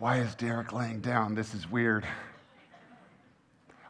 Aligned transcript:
Why 0.00 0.16
is 0.16 0.34
Derek 0.34 0.72
laying 0.72 1.00
down? 1.00 1.34
This 1.34 1.52
is 1.52 1.70
weird. 1.70 2.06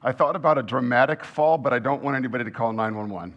I 0.02 0.10
thought 0.10 0.34
about 0.34 0.58
a 0.58 0.62
dramatic 0.64 1.24
fall, 1.24 1.56
but 1.56 1.72
I 1.72 1.78
don't 1.78 2.02
want 2.02 2.16
anybody 2.16 2.42
to 2.42 2.50
call 2.50 2.72
911. 2.72 3.32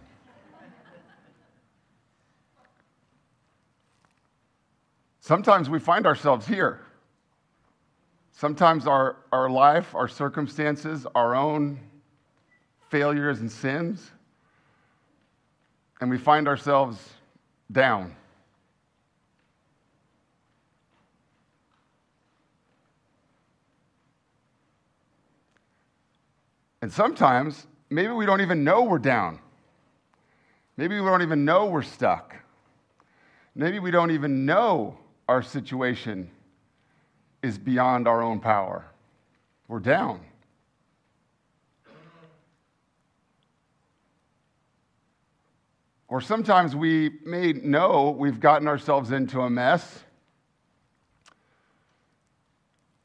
Sometimes 5.20 5.70
we 5.70 5.78
find 5.78 6.08
ourselves 6.08 6.48
here. 6.48 6.80
Sometimes 8.32 8.88
our, 8.88 9.18
our 9.32 9.52
life, 9.52 9.94
our 9.94 10.08
circumstances, 10.08 11.06
our 11.14 11.36
own 11.36 11.80
failures 12.90 13.40
and 13.40 13.52
sins, 13.52 14.10
and 16.02 16.10
we 16.10 16.18
find 16.18 16.48
ourselves 16.48 16.98
down. 17.72 18.16
And 26.84 26.92
sometimes, 26.92 27.66
maybe 27.90 28.12
we 28.12 28.26
don't 28.26 28.42
even 28.42 28.66
know 28.66 28.84
we're 28.84 29.00
down. 29.00 29.40
Maybe 30.76 31.00
we 31.00 31.06
don't 31.06 31.22
even 31.22 31.46
know 31.46 31.68
we're 31.68 31.82
stuck. 31.82 32.36
Maybe 33.56 33.80
we 33.80 33.90
don't 33.90 34.12
even 34.12 34.46
know 34.46 34.98
our 35.30 35.42
situation 35.42 36.30
is 37.42 37.58
beyond 37.58 38.06
our 38.06 38.22
own 38.22 38.42
power. 38.42 38.86
We're 39.70 39.80
down. 39.80 40.26
Or 46.10 46.20
sometimes 46.20 46.76
we 46.76 47.12
may 47.24 47.54
know 47.54 48.10
we've 48.10 48.42
gotten 48.42 48.68
ourselves 48.68 49.12
into 49.12 49.40
a 49.40 49.50
mess, 49.50 50.04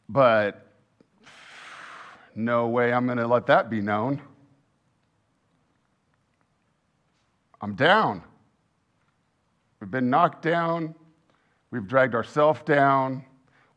but 0.08 0.67
no 2.38 2.68
way 2.68 2.92
I'm 2.92 3.04
going 3.06 3.18
to 3.18 3.26
let 3.26 3.46
that 3.46 3.68
be 3.68 3.80
known. 3.80 4.22
I'm 7.60 7.74
down. 7.74 8.22
We've 9.80 9.90
been 9.90 10.08
knocked 10.08 10.42
down. 10.42 10.94
We've 11.72 11.86
dragged 11.86 12.14
ourselves 12.14 12.60
down. 12.64 13.24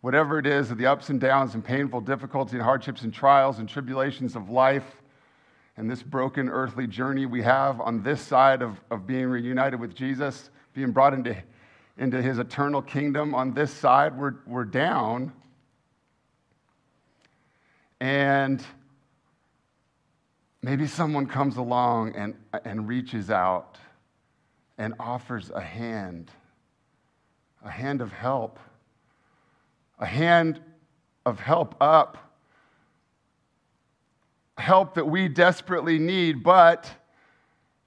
Whatever 0.02 0.38
it 0.38 0.46
is, 0.46 0.70
of 0.70 0.78
the 0.78 0.86
ups 0.86 1.10
and 1.10 1.20
downs 1.20 1.56
and 1.56 1.66
painful 1.66 2.02
difficulties 2.02 2.54
and 2.54 2.62
hardships 2.62 3.02
and 3.02 3.12
trials 3.12 3.58
and 3.58 3.68
tribulations 3.68 4.36
of 4.36 4.50
life 4.50 5.02
and 5.78 5.90
this 5.90 6.04
broken 6.04 6.48
earthly 6.48 6.86
journey 6.86 7.26
we 7.26 7.42
have 7.42 7.82
on 7.82 8.04
this 8.04 8.22
side 8.22 8.62
of, 8.62 8.80
of 8.92 9.08
being 9.08 9.26
reunited 9.26 9.80
with 9.80 9.96
Jesus, 9.96 10.52
being 10.74 10.92
brought 10.92 11.16
into, 11.16 11.36
into 11.98 12.22
his 12.22 12.38
eternal 12.38 12.84
kingdom 12.84 13.34
on 13.34 13.54
this 13.54 13.74
side, 13.74 14.16
we're, 14.16 14.36
we're 14.46 14.66
down. 14.66 15.34
And 18.02 18.64
maybe 20.64 20.88
someone 20.88 21.28
comes 21.28 21.58
along 21.58 22.16
and, 22.16 22.34
and 22.66 22.88
reaches 22.88 23.30
out 23.30 23.78
and 24.80 24.96
offers 25.00 25.52
a 25.52 25.62
hand, 25.62 26.32
a 27.64 27.70
hand 27.70 28.02
of 28.02 28.12
help, 28.12 28.58
a 30.00 30.08
hand 30.08 30.60
of 31.28 31.40
help 31.40 31.76
up, 31.80 32.18
help 34.58 34.96
that 34.96 35.06
we 35.06 35.28
desperately 35.28 36.00
need, 36.00 36.42
but 36.42 36.92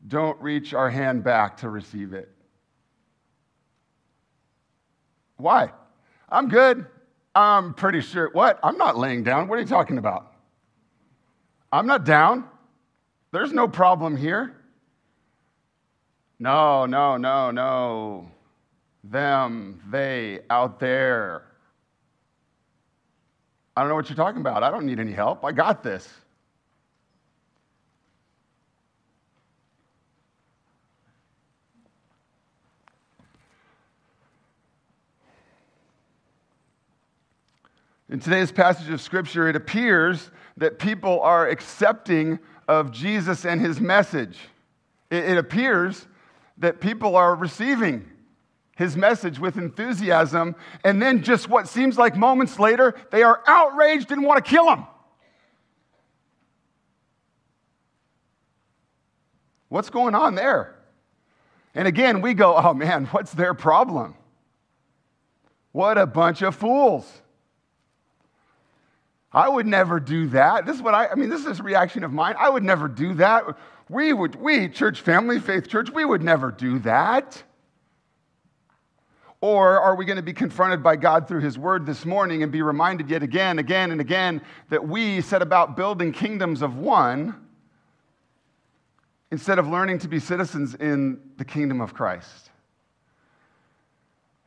don't 0.07 0.41
reach 0.41 0.75
our 0.75 0.91
hand 0.91 1.25
back 1.25 1.57
to 1.57 1.69
receive 1.69 2.13
it. 2.13 2.31
Why? 5.39 5.73
I'm 6.29 6.49
good. 6.49 6.87
I'm 7.35 7.75
pretty 7.75 8.01
sure. 8.01 8.31
What? 8.33 8.59
I'm 8.63 8.79
not 8.79 8.97
laying 8.97 9.25
down. 9.25 9.49
What 9.49 9.59
are 9.59 9.63
you 9.63 9.67
talking 9.67 9.99
about? 9.99 10.33
I'm 11.73 11.87
not 11.87 12.05
down. 12.05 12.45
There's 13.33 13.53
no 13.53 13.67
problem 13.67 14.17
here. 14.17 14.55
No, 16.39 16.87
no, 16.87 17.17
no, 17.17 17.51
no. 17.51 18.31
Them, 19.03 19.83
they, 19.91 20.41
out 20.51 20.79
there. 20.79 21.43
I 23.77 23.81
don't 23.81 23.89
know 23.89 23.97
what 23.97 24.09
you're 24.09 24.17
talking 24.17 24.41
about. 24.41 24.63
I 24.63 24.71
don't 24.71 24.87
need 24.87 25.01
any 25.01 25.13
help. 25.13 25.45
I 25.45 25.53
got 25.53 25.83
this. 25.83 26.09
In 38.11 38.21
today's 38.21 38.53
passage 38.53 38.91
of 38.91 39.01
Scripture, 39.01 39.49
it 39.49 39.57
appears 39.57 40.31
that 40.59 40.79
people 40.79 41.21
are 41.23 41.49
accepting 41.49 42.39
of 42.69 42.91
Jesus 42.91 43.47
and 43.47 43.61
his 43.61 43.81
message. 43.81 44.39
It, 45.11 45.25
it 45.25 45.39
appears 45.39 46.07
that 46.59 46.81
people 46.81 47.17
are 47.17 47.35
receiving 47.35 48.11
his 48.77 48.97
message 48.97 49.39
with 49.39 49.57
enthusiasm, 49.57 50.55
and 50.83 51.01
then 51.01 51.23
just 51.23 51.49
what 51.49 51.69
seems 51.69 51.97
like 51.97 52.17
moments 52.17 52.59
later, 52.59 52.95
they 53.11 53.23
are 53.23 53.41
outraged 53.47 54.11
and 54.11 54.23
want 54.23 54.45
to 54.45 54.51
kill 54.51 54.69
him. 54.69 54.85
What's 59.69 59.91
going 59.91 60.15
on 60.15 60.35
there? 60.35 60.75
And 61.75 61.89
again, 61.89 62.21
we 62.21 62.35
go, 62.35 62.57
oh 62.57 62.75
man, 62.75 63.07
what's 63.07 63.33
their 63.33 63.55
problem? 63.55 64.15
What 65.73 65.99
a 65.99 66.07
bunch 66.07 66.43
of 66.43 66.55
fools. 66.55 67.23
I 69.35 69.49
would 69.49 69.67
never 69.67 69.99
do 69.99 70.29
that. 70.29 70.65
This 70.65 70.77
is 70.77 70.83
what 70.83 70.95
I, 70.95 71.09
I 71.09 71.15
mean, 71.17 71.29
this 71.29 71.45
is 71.45 71.59
a 71.59 71.63
reaction 71.63 72.05
of 72.05 72.13
mine. 72.13 72.37
I 72.39 72.49
would 72.49 72.63
never 72.63 72.87
do 72.87 73.15
that. 73.15 73.45
We 73.89 74.13
would, 74.13 74.37
we, 74.37 74.69
church 74.69 75.01
family, 75.01 75.41
faith 75.41 75.69
church, 75.69 75.91
we 75.91 76.05
would 76.05 76.23
never 76.23 76.51
do 76.51 76.79
that. 76.81 77.43
Or 79.41 79.79
are 79.79 79.95
we 79.95 80.07
going 80.07 80.17
to 80.17 80.23
be 80.23 80.33
confronted 80.33 80.83
by 80.83 80.97
God 80.97 81.29
through 81.29 81.41
His 81.41 81.59
Word 81.59 81.85
this 81.85 82.07
morning 82.07 82.43
and 82.43 82.51
be 82.51 82.63
reminded 82.63 83.11
yet 83.11 83.23
again, 83.23 83.59
again, 83.59 83.91
and 83.91 84.01
again 84.01 84.41
that 84.71 84.87
we 84.89 85.21
set 85.21 85.43
about 85.43 85.77
building 85.77 86.13
kingdoms 86.13 86.63
of 86.63 86.79
one 86.79 87.35
instead 89.31 89.59
of 89.59 89.67
learning 89.69 89.99
to 89.99 90.09
be 90.09 90.19
citizens 90.19 90.75
in 90.77 91.21
the 91.37 91.45
kingdom 91.45 91.81
of 91.81 91.93
Christ? 91.93 92.44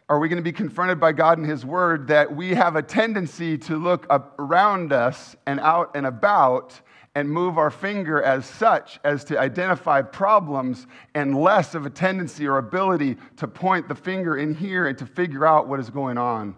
Are 0.10 0.20
we 0.20 0.30
going 0.30 0.38
to 0.38 0.44
be 0.44 0.54
confronted 0.54 1.02
by 1.02 1.12
God 1.12 1.38
and 1.38 1.46
His 1.46 1.66
Word 1.66 2.08
that 2.08 2.34
we 2.34 2.56
have 2.56 2.78
a 2.78 2.82
tendency 2.82 3.58
to 3.60 3.76
look 3.76 4.06
around 4.40 4.94
us 4.94 5.36
and 5.46 5.60
out 5.60 5.92
and 5.96 6.06
about 6.06 6.80
and 7.14 7.30
move 7.30 7.58
our 7.58 7.72
finger 7.72 8.22
as 8.22 8.46
such 8.46 9.00
as 9.04 9.26
to 9.26 9.40
identify 9.40 10.02
problems 10.02 10.88
and 11.14 11.36
less 11.36 11.76
of 11.76 11.86
a 11.86 11.90
tendency 11.90 12.48
or 12.48 12.58
ability 12.58 13.18
to 13.36 13.48
point 13.48 13.90
the 13.90 13.96
finger 13.96 14.38
in 14.38 14.54
here 14.54 14.88
and 14.88 14.98
to 15.00 15.06
figure 15.06 15.46
out 15.46 15.68
what 15.68 15.80
is 15.80 15.90
going 15.90 16.18
on 16.18 16.56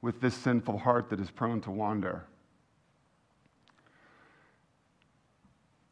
with 0.00 0.20
this 0.20 0.34
sinful 0.34 0.78
heart 0.78 1.10
that 1.10 1.20
is 1.20 1.30
prone 1.30 1.60
to 1.60 1.70
wander? 1.70 2.24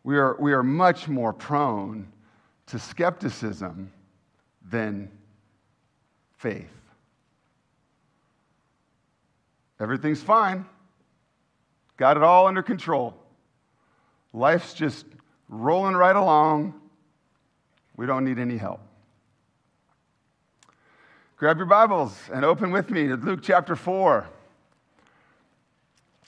We 0.02 0.16
are, 0.16 0.36
we 0.40 0.52
are 0.52 0.62
much 0.62 1.08
more 1.08 1.32
prone 1.32 2.10
to 2.68 2.78
skepticism 2.78 3.92
than 4.70 5.10
faith. 6.38 6.75
Everything's 9.78 10.22
fine. 10.22 10.64
Got 11.96 12.16
it 12.16 12.22
all 12.22 12.46
under 12.46 12.62
control. 12.62 13.14
Life's 14.32 14.74
just 14.74 15.06
rolling 15.48 15.94
right 15.94 16.16
along. 16.16 16.80
We 17.96 18.06
don't 18.06 18.24
need 18.24 18.38
any 18.38 18.56
help. 18.56 18.80
Grab 21.36 21.58
your 21.58 21.66
Bibles 21.66 22.18
and 22.32 22.44
open 22.44 22.70
with 22.70 22.90
me 22.90 23.08
to 23.08 23.16
Luke 23.16 23.40
chapter 23.42 23.76
4 23.76 24.26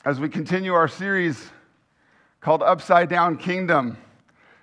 as 0.05 0.21
we 0.21 0.29
continue 0.29 0.75
our 0.75 0.89
series 0.89 1.51
called 2.41 2.63
Upside 2.63 3.09
Down 3.09 3.37
Kingdom 3.37 3.97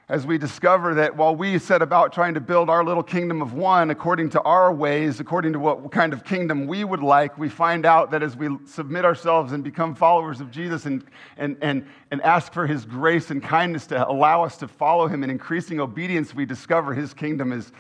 as 0.08 0.28
we 0.28 0.38
discover 0.38 0.94
that 0.94 1.16
while 1.16 1.36
we 1.36 1.58
set 1.58 1.82
about 1.82 2.14
trying 2.14 2.36
to 2.36 2.40
build 2.40 2.70
our 2.70 2.84
little 2.84 3.02
kingdom 3.02 3.42
of 3.42 3.54
one 3.54 3.90
according 3.90 4.30
to 4.30 4.42
our 4.44 4.72
ways, 4.72 5.20
according 5.20 5.52
to 5.54 5.60
what 5.60 5.92
kind 5.92 6.14
of 6.14 6.24
kingdom 6.24 6.68
we 6.68 6.84
would 6.84 7.02
like, 7.02 7.36
we 7.40 7.50
find 7.50 7.88
out 7.88 8.12
that 8.12 8.22
as 8.22 8.38
we 8.38 8.56
submit 8.66 9.04
ourselves 9.04 9.52
and 9.52 9.64
become 9.64 9.96
followers 9.96 10.42
of 10.42 10.52
Jesus 10.52 10.86
and, 10.86 11.04
and, 11.38 11.58
and, 11.62 11.88
and 12.12 12.22
ask 12.22 12.54
for 12.54 12.68
his 12.68 12.86
grace 12.86 13.32
and 13.32 13.42
kindness 13.42 13.88
to 13.88 14.08
allow 14.08 14.44
us 14.44 14.58
to 14.58 14.68
follow 14.68 15.08
him 15.08 15.24
in 15.24 15.32
increasing 15.32 15.80
obedience, 15.80 16.36
we 16.36 16.46
discover 16.46 16.94
his 16.94 17.12
kingdom 17.12 17.52
is, 17.52 17.72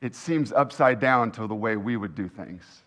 it 0.00 0.14
seems 0.14 0.52
upside 0.52 0.98
down 0.98 1.30
to 1.32 1.46
the 1.46 1.54
way 1.54 1.76
we 1.76 1.98
would 1.98 2.14
do 2.14 2.26
things. 2.26 2.84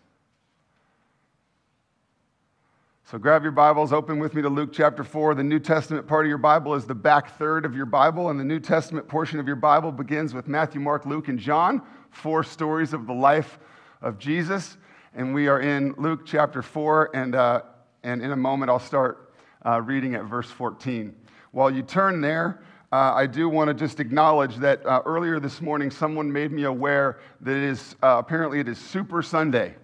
So 3.10 3.18
grab 3.18 3.42
your 3.42 3.50
Bibles, 3.50 3.92
open 3.92 4.20
with 4.20 4.34
me 4.34 4.42
to 4.42 4.48
Luke 4.48 4.70
chapter 4.72 5.02
4. 5.02 5.34
The 5.34 5.42
New 5.42 5.58
Testament 5.58 6.06
part 6.06 6.26
of 6.26 6.28
your 6.28 6.38
Bible 6.38 6.76
is 6.76 6.86
the 6.86 6.94
back 6.94 7.36
third 7.36 7.64
of 7.64 7.74
your 7.74 7.84
Bible, 7.84 8.30
and 8.30 8.38
the 8.38 8.44
New 8.44 8.60
Testament 8.60 9.08
portion 9.08 9.40
of 9.40 9.48
your 9.48 9.56
Bible 9.56 9.90
begins 9.90 10.32
with 10.32 10.46
Matthew, 10.46 10.80
Mark, 10.80 11.04
Luke, 11.06 11.26
and 11.26 11.36
John, 11.36 11.82
four 12.12 12.44
stories 12.44 12.92
of 12.92 13.08
the 13.08 13.12
life 13.12 13.58
of 14.00 14.16
Jesus. 14.20 14.76
And 15.12 15.34
we 15.34 15.48
are 15.48 15.60
in 15.60 15.92
Luke 15.98 16.20
chapter 16.24 16.62
4. 16.62 17.10
And 17.12 17.34
uh, 17.34 17.62
and 18.04 18.22
in 18.22 18.30
a 18.30 18.36
moment 18.36 18.70
I'll 18.70 18.78
start 18.78 19.34
uh, 19.66 19.80
reading 19.80 20.14
at 20.14 20.26
verse 20.26 20.48
14. 20.48 21.12
While 21.50 21.72
you 21.72 21.82
turn 21.82 22.20
there, 22.20 22.62
uh, 22.92 23.12
I 23.12 23.26
do 23.26 23.48
want 23.48 23.66
to 23.66 23.74
just 23.74 23.98
acknowledge 23.98 24.54
that 24.58 24.86
uh, 24.86 25.02
earlier 25.04 25.40
this 25.40 25.60
morning 25.60 25.90
someone 25.90 26.32
made 26.32 26.52
me 26.52 26.62
aware 26.62 27.18
that 27.40 27.56
it 27.56 27.64
is 27.64 27.96
uh, 28.04 28.18
apparently 28.20 28.60
it 28.60 28.68
is 28.68 28.78
Super 28.78 29.20
Sunday. 29.20 29.74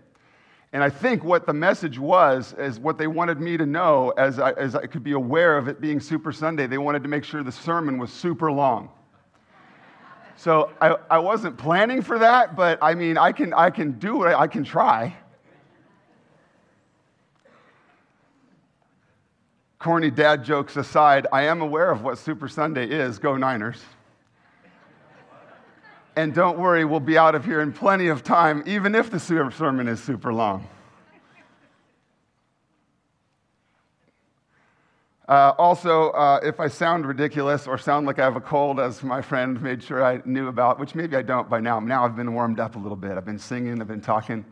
And 0.76 0.84
I 0.84 0.90
think 0.90 1.24
what 1.24 1.46
the 1.46 1.54
message 1.54 1.98
was 1.98 2.52
is 2.58 2.78
what 2.78 2.98
they 2.98 3.06
wanted 3.06 3.40
me 3.40 3.56
to 3.56 3.64
know 3.64 4.10
as 4.18 4.38
I, 4.38 4.52
as 4.52 4.74
I 4.74 4.84
could 4.84 5.02
be 5.02 5.12
aware 5.12 5.56
of 5.56 5.68
it 5.68 5.80
being 5.80 6.00
Super 6.00 6.32
Sunday. 6.32 6.66
They 6.66 6.76
wanted 6.76 7.02
to 7.04 7.08
make 7.08 7.24
sure 7.24 7.42
the 7.42 7.50
sermon 7.50 7.96
was 7.96 8.12
super 8.12 8.52
long. 8.52 8.90
So 10.36 10.70
I, 10.78 10.96
I 11.10 11.18
wasn't 11.18 11.56
planning 11.56 12.02
for 12.02 12.18
that, 12.18 12.56
but 12.56 12.78
I 12.82 12.94
mean, 12.94 13.16
I 13.16 13.32
can, 13.32 13.54
I 13.54 13.70
can 13.70 13.92
do 13.92 14.24
it, 14.24 14.34
I 14.34 14.46
can 14.46 14.64
try. 14.64 15.16
Corny 19.78 20.10
dad 20.10 20.44
jokes 20.44 20.76
aside, 20.76 21.26
I 21.32 21.44
am 21.44 21.62
aware 21.62 21.90
of 21.90 22.02
what 22.02 22.18
Super 22.18 22.48
Sunday 22.48 22.86
is. 22.86 23.18
Go 23.18 23.38
Niners. 23.38 23.80
And 26.16 26.32
don't 26.32 26.58
worry, 26.58 26.86
we'll 26.86 26.98
be 26.98 27.18
out 27.18 27.34
of 27.34 27.44
here 27.44 27.60
in 27.60 27.74
plenty 27.74 28.08
of 28.08 28.24
time, 28.24 28.62
even 28.66 28.94
if 28.94 29.10
the 29.10 29.20
sermon 29.20 29.86
is 29.86 30.02
super 30.02 30.32
long. 30.32 30.66
Uh, 35.28 35.52
also, 35.58 36.10
uh, 36.10 36.40
if 36.42 36.58
I 36.58 36.68
sound 36.68 37.04
ridiculous 37.04 37.66
or 37.66 37.76
sound 37.76 38.06
like 38.06 38.18
I 38.18 38.24
have 38.24 38.36
a 38.36 38.40
cold, 38.40 38.80
as 38.80 39.02
my 39.02 39.20
friend 39.20 39.60
made 39.60 39.82
sure 39.82 40.02
I 40.02 40.22
knew 40.24 40.48
about, 40.48 40.78
which 40.78 40.94
maybe 40.94 41.16
I 41.16 41.22
don't 41.22 41.50
by 41.50 41.60
now. 41.60 41.80
Now 41.80 42.04
I've 42.04 42.16
been 42.16 42.32
warmed 42.32 42.60
up 42.60 42.76
a 42.76 42.78
little 42.78 42.96
bit. 42.96 43.12
I've 43.12 43.24
been 43.24 43.38
singing, 43.38 43.80
I've 43.80 43.88
been 43.88 44.00
talking. 44.00 44.44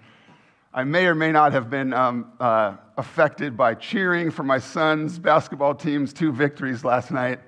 I 0.75 0.83
may 0.83 1.07
or 1.07 1.15
may 1.15 1.31
not 1.31 1.53
have 1.53 1.71
been 1.71 1.95
um, 1.95 2.33
uh, 2.41 2.77
affected 2.99 3.57
by 3.57 3.75
cheering 3.75 4.33
for 4.33 4.43
my 4.43 4.59
son's 4.59 5.19
basketball 5.19 5.77
team's 5.77 6.13
two 6.13 6.33
victories 6.33 6.85
last 6.85 7.13
night. 7.13 7.39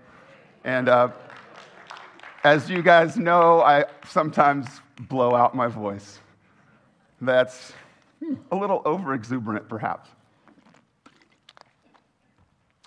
And 0.62 0.88
uh, 0.88 1.08
as 2.44 2.70
you 2.70 2.82
guys 2.82 3.16
know, 3.16 3.60
I 3.60 3.84
sometimes 4.08 4.66
blow 5.00 5.34
out 5.34 5.54
my 5.54 5.66
voice. 5.66 6.20
That's 7.20 7.72
a 8.50 8.56
little 8.56 8.82
over 8.84 9.14
exuberant, 9.14 9.68
perhaps. 9.68 10.10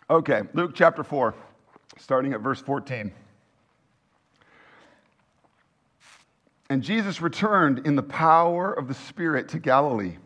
Okay, 0.10 0.42
Luke 0.54 0.72
chapter 0.74 1.04
4, 1.04 1.36
starting 1.98 2.34
at 2.34 2.42
verse 2.42 2.60
14. 2.62 3.12
And 6.72 6.84
Jesus 6.84 7.22
returned 7.22 7.86
in 7.86 7.96
the 7.96 8.04
power 8.04 8.72
of 8.72 8.88
the 8.88 8.94
Spirit 8.94 9.50
to 9.50 9.60
Galilee, 9.60 10.18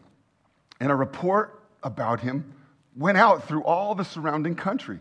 and 0.80 0.92
a 0.92 0.96
report 0.96 1.64
about 1.84 2.20
him 2.20 2.54
went 2.96 3.18
out 3.18 3.48
through 3.48 3.64
all 3.64 3.96
the 3.96 4.06
surrounding 4.06 4.56
country. 4.56 5.00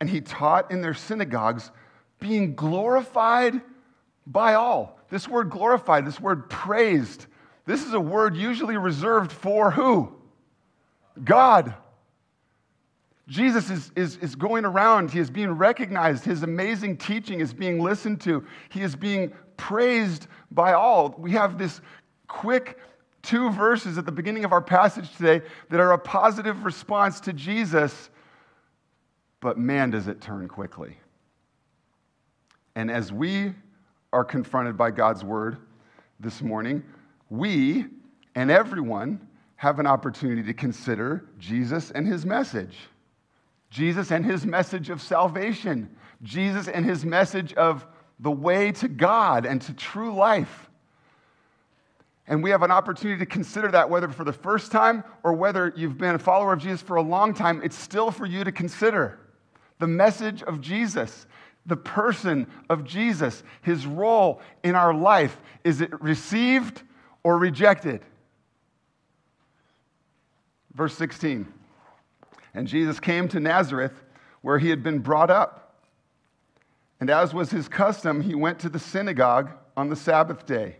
And 0.00 0.08
he 0.08 0.20
taught 0.20 0.70
in 0.70 0.80
their 0.80 0.94
synagogues 0.94 1.70
being 2.20 2.54
glorified 2.54 3.60
by 4.26 4.54
all. 4.54 4.98
This 5.08 5.26
word 5.26 5.50
glorified, 5.50 6.06
this 6.06 6.20
word 6.20 6.48
praised, 6.48 7.26
this 7.66 7.84
is 7.84 7.92
a 7.92 8.00
word 8.00 8.36
usually 8.36 8.76
reserved 8.76 9.32
for 9.32 9.70
who? 9.70 10.12
God. 11.22 11.74
Jesus 13.28 13.70
is, 13.70 13.92
is, 13.94 14.16
is 14.16 14.34
going 14.34 14.64
around. 14.64 15.12
He 15.12 15.20
is 15.20 15.30
being 15.30 15.52
recognized. 15.52 16.24
His 16.24 16.42
amazing 16.42 16.96
teaching 16.96 17.38
is 17.38 17.54
being 17.54 17.80
listened 17.80 18.20
to. 18.22 18.44
He 18.70 18.82
is 18.82 18.96
being 18.96 19.32
praised 19.56 20.26
by 20.50 20.72
all. 20.72 21.14
We 21.16 21.30
have 21.32 21.58
this 21.58 21.80
quick 22.26 22.76
two 23.22 23.50
verses 23.50 23.98
at 23.98 24.06
the 24.06 24.12
beginning 24.12 24.44
of 24.44 24.52
our 24.52 24.62
passage 24.62 25.14
today 25.16 25.42
that 25.68 25.78
are 25.78 25.92
a 25.92 25.98
positive 25.98 26.64
response 26.64 27.20
to 27.20 27.32
Jesus, 27.32 28.10
but 29.40 29.58
man, 29.58 29.90
does 29.90 30.08
it 30.08 30.20
turn 30.20 30.48
quickly. 30.48 30.96
And 32.74 32.90
as 32.90 33.12
we 33.12 33.52
are 34.12 34.24
confronted 34.24 34.76
by 34.76 34.90
God's 34.90 35.24
word 35.24 35.58
this 36.18 36.42
morning, 36.42 36.84
we 37.28 37.86
and 38.34 38.50
everyone 38.50 39.26
have 39.56 39.78
an 39.78 39.86
opportunity 39.86 40.42
to 40.42 40.54
consider 40.54 41.24
Jesus 41.38 41.90
and 41.90 42.06
his 42.06 42.24
message. 42.24 42.76
Jesus 43.70 44.10
and 44.10 44.24
his 44.24 44.44
message 44.44 44.90
of 44.90 45.00
salvation. 45.00 45.94
Jesus 46.22 46.68
and 46.68 46.84
his 46.84 47.04
message 47.04 47.54
of 47.54 47.86
the 48.18 48.30
way 48.30 48.72
to 48.72 48.88
God 48.88 49.46
and 49.46 49.60
to 49.62 49.72
true 49.72 50.14
life. 50.14 50.68
And 52.26 52.42
we 52.42 52.50
have 52.50 52.62
an 52.62 52.70
opportunity 52.70 53.18
to 53.18 53.26
consider 53.26 53.68
that 53.72 53.90
whether 53.90 54.08
for 54.08 54.24
the 54.24 54.32
first 54.32 54.70
time 54.70 55.02
or 55.24 55.32
whether 55.32 55.72
you've 55.76 55.98
been 55.98 56.14
a 56.14 56.18
follower 56.18 56.52
of 56.52 56.60
Jesus 56.60 56.80
for 56.80 56.96
a 56.96 57.02
long 57.02 57.34
time, 57.34 57.60
it's 57.64 57.78
still 57.78 58.10
for 58.10 58.26
you 58.26 58.44
to 58.44 58.52
consider 58.52 59.18
the 59.78 59.86
message 59.86 60.42
of 60.42 60.60
Jesus 60.60 61.26
the 61.66 61.76
person 61.76 62.46
of 62.68 62.84
Jesus, 62.84 63.42
his 63.62 63.86
role 63.86 64.40
in 64.62 64.74
our 64.74 64.94
life. 64.94 65.40
Is 65.64 65.80
it 65.80 66.00
received 66.02 66.82
or 67.22 67.38
rejected? 67.38 68.00
Verse 70.74 70.96
16. 70.96 71.52
And 72.54 72.66
Jesus 72.66 72.98
came 72.98 73.28
to 73.28 73.40
Nazareth, 73.40 73.92
where 74.40 74.58
he 74.58 74.70
had 74.70 74.82
been 74.82 74.98
brought 74.98 75.30
up. 75.30 75.84
And 76.98 77.10
as 77.10 77.32
was 77.32 77.50
his 77.50 77.68
custom, 77.68 78.20
he 78.20 78.34
went 78.34 78.58
to 78.60 78.68
the 78.68 78.78
synagogue 78.78 79.50
on 79.76 79.88
the 79.88 79.96
Sabbath 79.96 80.46
day, 80.46 80.76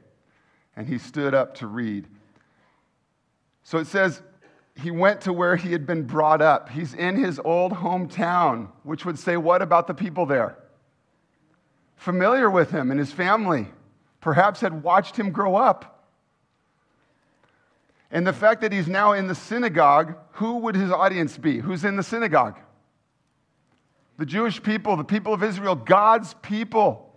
and 0.76 0.86
he 0.86 0.98
stood 0.98 1.34
up 1.34 1.54
to 1.56 1.66
read. 1.66 2.06
So 3.62 3.78
it 3.78 3.86
says, 3.86 4.22
he 4.74 4.90
went 4.90 5.20
to 5.22 5.32
where 5.32 5.56
he 5.56 5.72
had 5.72 5.86
been 5.86 6.04
brought 6.04 6.40
up. 6.42 6.70
He's 6.70 6.94
in 6.94 7.16
his 7.16 7.38
old 7.38 7.72
hometown, 7.72 8.68
which 8.82 9.04
would 9.04 9.18
say, 9.18 9.36
what 9.36 9.62
about 9.62 9.86
the 9.86 9.94
people 9.94 10.26
there? 10.26 10.56
Familiar 12.00 12.48
with 12.48 12.70
him 12.70 12.90
and 12.90 12.98
his 12.98 13.12
family, 13.12 13.66
perhaps 14.22 14.62
had 14.62 14.82
watched 14.82 15.16
him 15.16 15.30
grow 15.30 15.54
up. 15.54 16.06
And 18.10 18.26
the 18.26 18.32
fact 18.32 18.62
that 18.62 18.72
he's 18.72 18.88
now 18.88 19.12
in 19.12 19.28
the 19.28 19.34
synagogue, 19.34 20.16
who 20.32 20.56
would 20.58 20.74
his 20.74 20.90
audience 20.90 21.36
be? 21.36 21.58
Who's 21.58 21.84
in 21.84 21.96
the 21.96 22.02
synagogue? 22.02 22.58
The 24.16 24.24
Jewish 24.24 24.62
people, 24.62 24.96
the 24.96 25.04
people 25.04 25.34
of 25.34 25.42
Israel, 25.42 25.74
God's 25.74 26.34
people. 26.40 27.14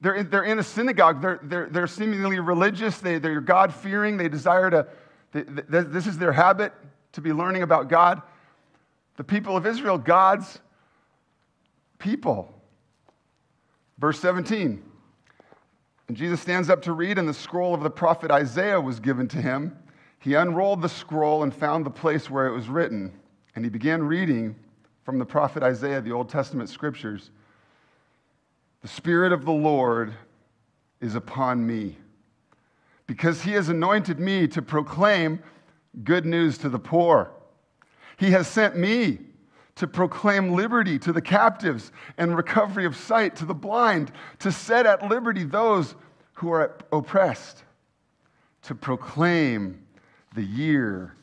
They're 0.00 0.14
in, 0.14 0.30
they're 0.30 0.42
in 0.42 0.58
a 0.58 0.62
synagogue. 0.62 1.20
They're, 1.20 1.40
they're, 1.42 1.68
they're 1.70 1.86
seemingly 1.86 2.40
religious. 2.40 2.98
They, 2.98 3.18
they're 3.18 3.42
God 3.42 3.74
fearing. 3.74 4.16
They 4.16 4.30
desire 4.30 4.70
to, 4.70 4.86
they, 5.32 5.42
they, 5.42 5.82
this 5.82 6.06
is 6.06 6.16
their 6.16 6.32
habit 6.32 6.72
to 7.12 7.20
be 7.20 7.34
learning 7.34 7.62
about 7.62 7.90
God. 7.90 8.22
The 9.18 9.24
people 9.24 9.54
of 9.54 9.66
Israel, 9.66 9.98
God's 9.98 10.60
people. 11.98 12.54
Verse 13.98 14.20
17. 14.20 14.82
And 16.08 16.16
Jesus 16.16 16.40
stands 16.40 16.70
up 16.70 16.82
to 16.82 16.92
read, 16.92 17.18
and 17.18 17.28
the 17.28 17.34
scroll 17.34 17.74
of 17.74 17.82
the 17.82 17.90
prophet 17.90 18.30
Isaiah 18.30 18.80
was 18.80 19.00
given 19.00 19.28
to 19.28 19.38
him. 19.38 19.76
He 20.20 20.34
unrolled 20.34 20.82
the 20.82 20.88
scroll 20.88 21.42
and 21.42 21.54
found 21.54 21.84
the 21.84 21.90
place 21.90 22.30
where 22.30 22.46
it 22.46 22.54
was 22.54 22.68
written. 22.68 23.12
And 23.54 23.64
he 23.64 23.70
began 23.70 24.02
reading 24.02 24.56
from 25.04 25.18
the 25.18 25.26
prophet 25.26 25.62
Isaiah, 25.62 26.00
the 26.00 26.12
Old 26.12 26.28
Testament 26.28 26.70
scriptures. 26.70 27.30
The 28.82 28.88
Spirit 28.88 29.32
of 29.32 29.44
the 29.44 29.52
Lord 29.52 30.14
is 31.00 31.14
upon 31.14 31.66
me, 31.66 31.96
because 33.06 33.42
he 33.42 33.52
has 33.52 33.68
anointed 33.68 34.18
me 34.18 34.48
to 34.48 34.62
proclaim 34.62 35.40
good 36.04 36.26
news 36.26 36.58
to 36.58 36.68
the 36.68 36.78
poor. 36.78 37.30
He 38.16 38.30
has 38.32 38.48
sent 38.48 38.76
me 38.76 39.18
to 39.78 39.86
proclaim 39.86 40.54
liberty 40.54 40.98
to 40.98 41.12
the 41.12 41.22
captives 41.22 41.92
and 42.16 42.36
recovery 42.36 42.84
of 42.84 42.96
sight 42.96 43.36
to 43.36 43.44
the 43.44 43.54
blind, 43.54 44.10
to 44.40 44.50
set 44.50 44.86
at 44.86 45.08
liberty 45.08 45.44
those 45.44 45.94
who 46.34 46.50
are 46.50 46.76
oppressed, 46.92 47.62
to 48.62 48.74
proclaim 48.74 49.80
the 50.34 50.42
year 50.42 51.14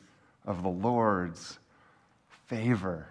of 0.46 0.62
the 0.62 0.68
Lord's 0.68 1.58
favor. 2.46 3.06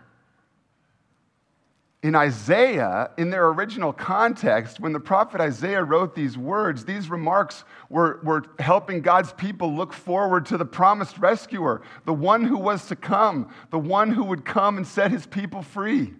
In 2.05 2.13
Isaiah, 2.13 3.09
in 3.17 3.31
their 3.31 3.47
original 3.47 3.91
context, 3.91 4.79
when 4.79 4.93
the 4.93 4.99
prophet 4.99 5.41
Isaiah 5.41 5.83
wrote 5.83 6.13
these 6.13 6.37
words, 6.37 6.85
these 6.85 7.09
remarks 7.09 7.63
were, 7.89 8.19
were 8.21 8.43
helping 8.59 9.01
God's 9.01 9.33
people 9.33 9.75
look 9.75 9.91
forward 9.91 10.45
to 10.45 10.57
the 10.59 10.65
promised 10.65 11.17
rescuer, 11.17 11.81
the 12.05 12.13
one 12.13 12.43
who 12.43 12.59
was 12.59 12.85
to 12.89 12.95
come, 12.95 13.49
the 13.71 13.79
one 13.79 14.11
who 14.11 14.23
would 14.23 14.45
come 14.45 14.77
and 14.77 14.85
set 14.85 15.09
his 15.09 15.25
people 15.25 15.63
free. 15.63 16.13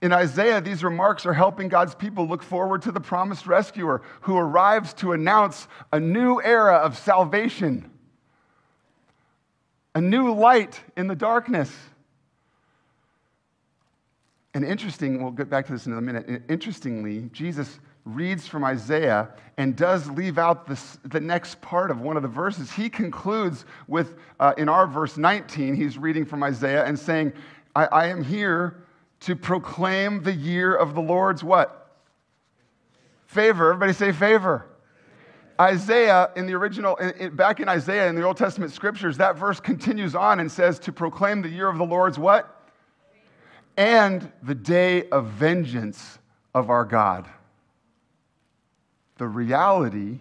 In 0.00 0.12
Isaiah, 0.12 0.60
these 0.60 0.84
remarks 0.84 1.26
are 1.26 1.34
helping 1.34 1.66
God's 1.66 1.96
people 1.96 2.28
look 2.28 2.44
forward 2.44 2.82
to 2.82 2.92
the 2.92 3.00
promised 3.00 3.48
rescuer 3.48 4.00
who 4.20 4.36
arrives 4.36 4.94
to 4.94 5.10
announce 5.10 5.66
a 5.92 5.98
new 5.98 6.40
era 6.40 6.76
of 6.76 6.96
salvation, 6.96 7.90
a 9.92 10.00
new 10.00 10.32
light 10.32 10.80
in 10.96 11.08
the 11.08 11.16
darkness 11.16 11.76
and 14.56 14.64
interesting, 14.64 15.22
we'll 15.22 15.32
get 15.32 15.50
back 15.50 15.66
to 15.66 15.72
this 15.72 15.84
in 15.84 15.92
a 15.92 16.00
minute. 16.00 16.42
Interestingly, 16.48 17.28
Jesus 17.30 17.78
reads 18.06 18.46
from 18.46 18.64
Isaiah 18.64 19.28
and 19.58 19.76
does 19.76 20.08
leave 20.08 20.38
out 20.38 20.66
this, 20.66 20.96
the 21.04 21.20
next 21.20 21.60
part 21.60 21.90
of 21.90 22.00
one 22.00 22.16
of 22.16 22.22
the 22.22 22.28
verses. 22.28 22.72
He 22.72 22.88
concludes 22.88 23.66
with, 23.86 24.14
uh, 24.40 24.54
in 24.56 24.70
our 24.70 24.86
verse 24.86 25.18
19, 25.18 25.74
he's 25.74 25.98
reading 25.98 26.24
from 26.24 26.42
Isaiah 26.42 26.86
and 26.86 26.98
saying, 26.98 27.34
I, 27.74 27.84
I 27.84 28.06
am 28.06 28.24
here 28.24 28.82
to 29.20 29.36
proclaim 29.36 30.22
the 30.22 30.32
year 30.32 30.74
of 30.74 30.94
the 30.94 31.02
Lord's 31.02 31.44
what? 31.44 31.98
Favor. 33.26 33.72
Everybody 33.72 33.92
say 33.92 34.10
favor. 34.10 34.64
Isaiah, 35.60 36.30
in 36.34 36.46
the 36.46 36.54
original, 36.54 36.96
in, 36.96 37.10
in, 37.10 37.36
back 37.36 37.60
in 37.60 37.68
Isaiah 37.68 38.08
in 38.08 38.14
the 38.14 38.22
Old 38.22 38.38
Testament 38.38 38.72
scriptures, 38.72 39.18
that 39.18 39.36
verse 39.36 39.60
continues 39.60 40.14
on 40.14 40.40
and 40.40 40.50
says 40.50 40.78
to 40.78 40.92
proclaim 40.92 41.42
the 41.42 41.50
year 41.50 41.68
of 41.68 41.76
the 41.76 41.84
Lord's 41.84 42.18
what? 42.18 42.55
And 43.76 44.30
the 44.42 44.54
day 44.54 45.08
of 45.10 45.26
vengeance 45.26 46.18
of 46.54 46.70
our 46.70 46.84
God. 46.84 47.28
The 49.18 49.26
reality 49.26 50.20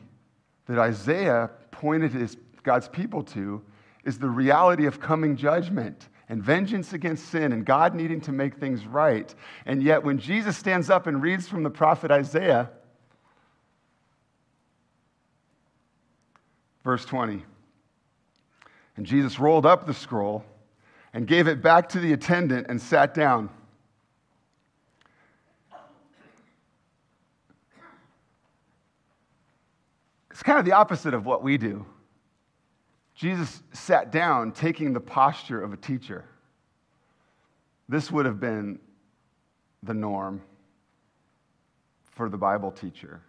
that 0.68 0.78
Isaiah 0.80 1.52
pointed 1.72 2.12
his, 2.12 2.38
God's 2.64 2.90
people 2.90 3.24
to 3.24 3.62
is 4.04 4.20
the 4.20 4.30
reality 4.30 4.86
of 4.86 5.00
coming 5.00 5.36
judgment 5.38 6.10
and 6.28 6.42
vengeance 6.44 6.94
against 6.94 7.30
sin 7.30 7.52
and 7.52 7.66
God 7.66 7.94
needing 7.96 8.20
to 8.22 8.32
make 8.32 8.56
things 8.56 8.86
right. 8.86 9.34
And 9.66 9.82
yet, 9.84 10.04
when 10.04 10.18
Jesus 10.18 10.58
stands 10.58 10.90
up 10.90 11.08
and 11.08 11.22
reads 11.22 11.48
from 11.48 11.64
the 11.64 11.70
prophet 11.70 12.12
Isaiah, 12.12 12.72
Verse 16.86 17.04
20. 17.04 17.44
And 18.96 19.06
Jesus 19.06 19.40
rolled 19.40 19.66
up 19.66 19.88
the 19.88 19.94
scroll 19.94 20.46
and 21.16 21.28
gave 21.28 21.48
it 21.48 21.62
back 21.62 21.88
to 21.88 22.00
the 22.02 22.12
attendant 22.12 22.68
and 22.68 22.80
sat 22.80 23.14
down. 23.14 23.50
It's 30.30 30.44
kind 30.44 30.60
of 30.60 30.66
the 30.66 30.74
opposite 30.74 31.14
of 31.14 31.26
what 31.26 31.42
we 31.42 31.58
do. 31.58 31.86
Jesus 33.16 33.64
sat 33.72 34.12
down, 34.12 34.52
taking 34.52 34.92
the 34.92 35.00
posture 35.00 35.64
of 35.64 35.72
a 35.72 35.78
teacher. 35.78 36.26
This 37.88 38.12
would 38.12 38.26
have 38.26 38.42
been 38.42 38.78
the 39.84 39.94
norm 39.94 40.42
for 42.12 42.28
the 42.28 42.38
Bible 42.38 42.72
teacher. 42.72 43.22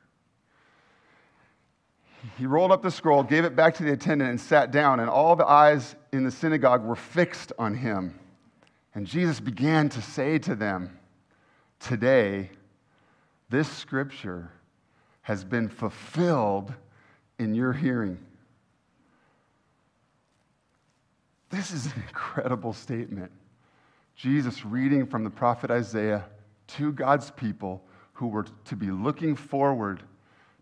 He 2.39 2.47
rolled 2.47 2.73
up 2.73 2.83
the 2.83 2.91
scroll, 2.91 3.23
gave 3.23 3.45
it 3.45 3.55
back 3.55 3.75
to 3.75 3.83
the 3.83 3.93
attendant, 3.93 4.31
and 4.31 4.41
sat 4.41 4.71
down, 4.71 5.01
and 5.01 5.09
all 5.09 5.37
the 5.37 5.47
eyes 5.47 5.95
in 6.13 6.25
the 6.25 6.31
synagogue 6.31 6.85
were 6.85 6.97
fixed 6.97 7.53
on 7.59 7.75
him. 7.75 8.19
And 8.95 9.07
Jesus 9.07 9.41
began 9.41 9.89
to 9.91 10.03
say 10.03 10.39
to 10.39 10.55
them, 10.55 10.99
Today, 11.79 12.51
this 13.51 13.69
scripture 13.69 14.51
has 15.23 15.45
been 15.45 15.69
fulfilled 15.69 16.73
in 17.39 17.55
your 17.55 17.73
hearing. 17.73 18.19
This 21.51 21.71
is 21.71 21.87
an 21.87 21.93
incredible 22.09 22.73
statement. 22.73 23.31
Jesus 24.17 24.65
reading 24.65 25.07
from 25.07 25.25
the 25.25 25.31
prophet 25.31 25.71
Isaiah 25.71 26.25
to 26.69 26.93
God's 26.93 27.31
people 27.31 27.85
who 28.15 28.29
were 28.29 28.47
to 28.65 28.77
be 28.77 28.91
looking 28.91 29.37
forward 29.37 30.03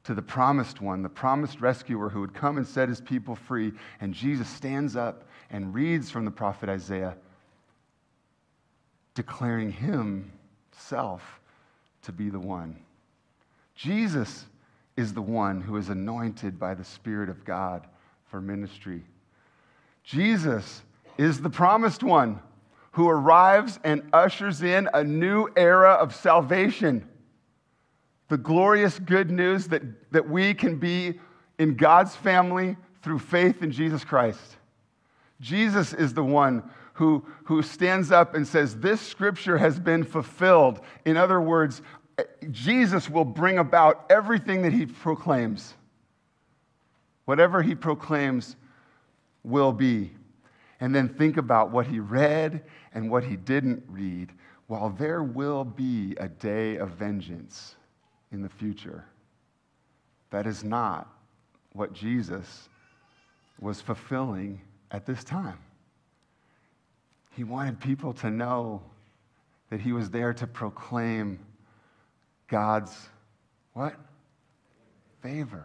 to 0.05 0.15
the 0.15 0.23
promised 0.23 0.81
one, 0.81 1.03
the 1.03 1.09
promised 1.09 1.61
rescuer 1.61 2.11
who 2.11 2.21
would 2.21 2.35
come 2.35 2.59
and 2.59 2.67
set 2.67 2.89
his 2.89 3.01
people 3.01 3.35
free. 3.35 3.73
And 4.01 4.13
Jesus 4.13 4.49
stands 4.49 4.97
up 4.97 5.25
and 5.51 5.75
reads 5.75 6.11
from 6.11 6.25
the 6.25 6.31
prophet 6.31 6.69
Isaiah, 6.69 7.17
declaring 9.15 9.73
himself 9.73 11.41
to 12.03 12.13
be 12.13 12.29
the 12.29 12.39
one. 12.39 12.77
Jesus 13.75 14.45
is 14.97 15.15
the 15.15 15.23
one 15.23 15.61
who 15.61 15.77
is 15.77 15.89
anointed 15.89 16.59
by 16.59 16.75
the 16.75 16.85
Spirit 16.85 17.29
of 17.29 17.45
God 17.45 17.87
for 18.27 18.41
ministry. 18.41 19.03
Jesus 20.05 20.83
is 21.17 21.41
the 21.41 21.51
promised 21.51 22.03
one 22.03 22.41
who 22.93 23.09
arrives 23.09 23.81
and 23.83 24.03
ushers 24.13 24.63
in 24.63 24.89
a 24.93 25.03
new 25.03 25.49
era 25.57 25.93
of 25.93 26.15
salvation 26.15 27.09
the 28.35 28.39
glorious 28.39 28.99
good 28.99 29.31
news 29.31 29.69
that, 29.69 29.81
that 30.11 30.29
we 30.29 30.53
can 30.55 30.77
be 30.77 31.21
in 31.61 31.77
God's 31.77 32.17
family 32.17 32.77
through 33.01 33.21
faith 33.21 33.63
in 33.63 33.71
Jesus 33.71 34.03
Christ. 34.05 34.57
Jesus 35.41 35.93
is 35.93 36.15
the 36.15 36.25
one 36.25 36.69
who, 36.95 37.25
who 37.45 37.63
stands 37.63 38.11
up 38.11 38.35
and 38.35 38.45
says, 38.45 38.81
This 38.81 39.01
scripture 39.01 39.57
has 39.57 39.79
been 39.79 40.03
fulfilled. 40.03 40.81
In 41.05 41.17
other 41.17 41.41
words, 41.41 41.81
Jesus 42.51 43.09
will 43.09 43.25
bring 43.25 43.59
about 43.59 44.05
everything 44.11 44.63
that 44.63 44.73
he 44.73 44.85
proclaims. 44.85 45.75
Whatever 47.27 47.63
he 47.63 47.77
proclaims 47.77 48.57
will 49.45 49.73
be. 49.73 50.11
And 50.81 50.93
then 50.93 51.09
think 51.09 51.37
about 51.37 51.71
what 51.71 51.87
he 51.87 52.01
read 52.01 52.65
and 52.95 53.13
what 53.13 53.23
he 53.23 53.37
didn't 53.37 53.85
read. 53.87 54.33
While 54.67 54.91
there 54.91 55.23
will 55.23 55.63
be 55.63 56.17
a 56.19 56.27
day 56.27 56.79
of 56.79 56.91
vengeance 56.91 57.77
in 58.35 58.43
the 58.43 58.49
future. 58.49 59.05
That 60.31 60.47
is 60.47 60.63
not 60.63 61.09
what 61.73 61.93
Jesus 61.93 62.69
was 63.61 63.81
fulfilling 63.81 64.61
at 64.91 65.07
this 65.07 65.25
time. 65.25 65.59
He 67.37 67.45
wanted 67.45 67.81
people 67.81 68.13
to 68.15 68.31
know 68.31 68.83
that 69.71 69.81
he 69.81 69.93
was 69.93 70.11
there 70.11 70.35
to 70.35 70.47
proclaim 70.47 71.39
God's 72.49 73.09
what? 73.73 73.95
Favor. 75.23 75.65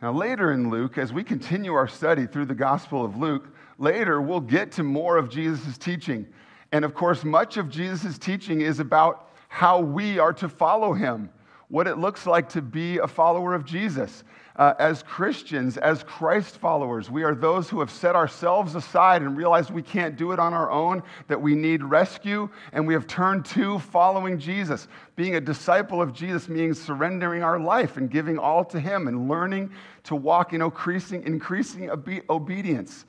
Now, 0.00 0.12
later 0.12 0.52
in 0.52 0.70
Luke, 0.70 0.96
as 0.96 1.12
we 1.12 1.24
continue 1.24 1.74
our 1.74 1.88
study 1.88 2.26
through 2.26 2.46
the 2.46 2.54
Gospel 2.54 3.04
of 3.04 3.16
Luke, 3.16 3.54
later 3.76 4.20
we'll 4.20 4.40
get 4.40 4.72
to 4.72 4.82
more 4.82 5.18
of 5.18 5.28
Jesus' 5.28 5.76
teaching. 5.76 6.26
And 6.72 6.84
of 6.84 6.94
course, 6.94 7.24
much 7.24 7.56
of 7.56 7.68
Jesus' 7.68 8.18
teaching 8.18 8.60
is 8.60 8.80
about 8.80 9.28
how 9.48 9.80
we 9.80 10.18
are 10.18 10.32
to 10.34 10.48
follow 10.48 10.92
him, 10.92 11.30
what 11.68 11.88
it 11.88 11.98
looks 11.98 12.26
like 12.26 12.48
to 12.50 12.62
be 12.62 12.98
a 12.98 13.08
follower 13.08 13.54
of 13.54 13.64
Jesus. 13.64 14.22
Uh, 14.56 14.74
as 14.78 15.02
Christians, 15.02 15.78
as 15.78 16.02
Christ 16.02 16.58
followers, 16.58 17.10
we 17.10 17.22
are 17.22 17.34
those 17.34 17.70
who 17.70 17.80
have 17.80 17.90
set 17.90 18.14
ourselves 18.14 18.74
aside 18.74 19.22
and 19.22 19.36
realized 19.36 19.70
we 19.70 19.80
can't 19.80 20.16
do 20.16 20.32
it 20.32 20.38
on 20.38 20.52
our 20.52 20.70
own, 20.70 21.02
that 21.28 21.40
we 21.40 21.54
need 21.54 21.82
rescue, 21.82 22.48
and 22.72 22.86
we 22.86 22.92
have 22.92 23.06
turned 23.06 23.44
to 23.46 23.78
following 23.78 24.38
Jesus. 24.38 24.86
Being 25.16 25.36
a 25.36 25.40
disciple 25.40 26.02
of 26.02 26.12
Jesus 26.12 26.48
means 26.48 26.80
surrendering 26.80 27.42
our 27.42 27.58
life 27.58 27.96
and 27.96 28.10
giving 28.10 28.38
all 28.38 28.64
to 28.66 28.78
Him 28.78 29.08
and 29.08 29.28
learning 29.28 29.70
to 30.04 30.14
walk 30.14 30.52
in 30.52 30.60
increasing, 30.60 31.22
increasing 31.22 31.90
obe- 31.90 32.28
obedience. 32.28 33.06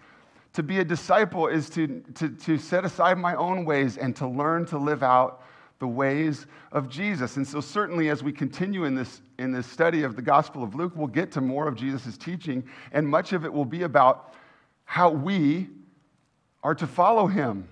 To 0.54 0.64
be 0.64 0.80
a 0.80 0.84
disciple 0.84 1.48
is 1.48 1.70
to, 1.72 2.04
to, 2.16 2.30
to 2.30 2.58
set 2.58 2.84
aside 2.84 3.18
my 3.18 3.36
own 3.36 3.64
ways 3.64 3.98
and 3.98 4.16
to 4.18 4.28
learn 4.28 4.66
to 4.68 4.78
live 4.78 5.02
out 5.02 5.44
the 5.80 5.88
ways 5.88 6.46
of 6.72 6.90
Jesus. 6.90 7.38
And 7.38 7.48
so, 7.48 7.60
certainly, 7.62 8.10
as 8.10 8.22
we 8.22 8.32
continue 8.32 8.84
in 8.84 8.94
this, 8.94 9.22
in 9.40 9.52
this 9.52 9.66
study 9.66 10.04
of 10.04 10.16
the 10.16 10.22
Gospel 10.22 10.62
of 10.64 10.76
Luke, 10.76 10.94
we'll 10.96 11.08
get 11.08 11.32
to 11.32 11.42
more 11.42 11.68
of 11.68 11.76
Jesus' 11.76 12.18
teaching, 12.18 12.64
and 12.92 13.08
much 13.08 13.34
of 13.34 13.46
it 13.46 13.52
will 13.52 13.66
be 13.66 13.84
about 13.84 14.34
how 14.84 15.10
we 15.10 15.70
are 16.64 16.76
to 16.76 16.86
follow 16.86 17.28
him 17.28 17.68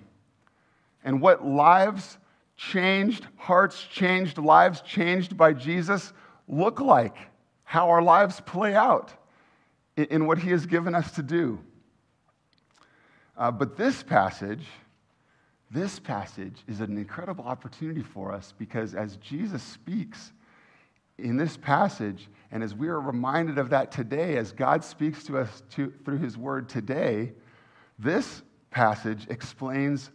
and 1.03 1.21
what 1.21 1.45
lives 1.45 2.17
changed, 2.57 3.27
hearts 3.37 3.83
changed, 3.83 4.37
lives 4.37 4.81
changed 4.81 5.37
by 5.37 5.53
Jesus 5.53 6.11
look 6.47 6.81
like, 6.81 7.15
how 7.63 7.89
our 7.89 8.01
lives 8.01 8.41
play 8.41 8.75
out 8.75 9.13
in, 9.95 10.05
in 10.05 10.25
what 10.25 10.39
he 10.39 10.49
has 10.49 10.65
given 10.65 10.95
us 10.95 11.11
to 11.11 11.21
do. 11.21 11.59
Uh, 13.39 13.49
but 13.49 13.77
this 13.77 14.03
passage, 14.03 14.65
this 15.71 15.97
passage 15.97 16.57
is 16.67 16.81
an 16.81 16.97
incredible 16.97 17.45
opportunity 17.45 18.03
for 18.03 18.33
us 18.33 18.53
because 18.57 18.93
as 18.93 19.15
Jesus 19.15 19.63
speaks 19.63 20.33
in 21.17 21.37
this 21.37 21.55
passage, 21.55 22.27
and 22.51 22.61
as 22.61 22.75
we 22.75 22.89
are 22.89 22.99
reminded 22.99 23.57
of 23.57 23.69
that 23.69 23.93
today, 23.93 24.35
as 24.35 24.51
God 24.51 24.83
speaks 24.83 25.23
to 25.25 25.37
us 25.37 25.63
to, 25.71 25.93
through 26.03 26.17
his 26.17 26.37
word 26.37 26.67
today, 26.67 27.31
this 27.97 28.41
passage 28.71 29.25
explains 29.29 30.09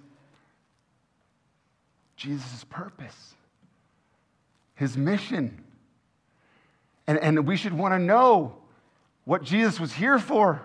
Jesus' 2.17 2.65
purpose, 2.69 3.35
his 4.75 4.99
mission. 4.99 5.65
And, 7.07 7.19
and 7.19 7.47
we 7.47 7.57
should 7.57 7.73
want 7.73 7.95
to 7.95 7.99
know 7.99 8.57
what 9.25 9.43
Jesus 9.43 9.81
was 9.81 9.95
here 9.95 10.19
for. 10.19 10.63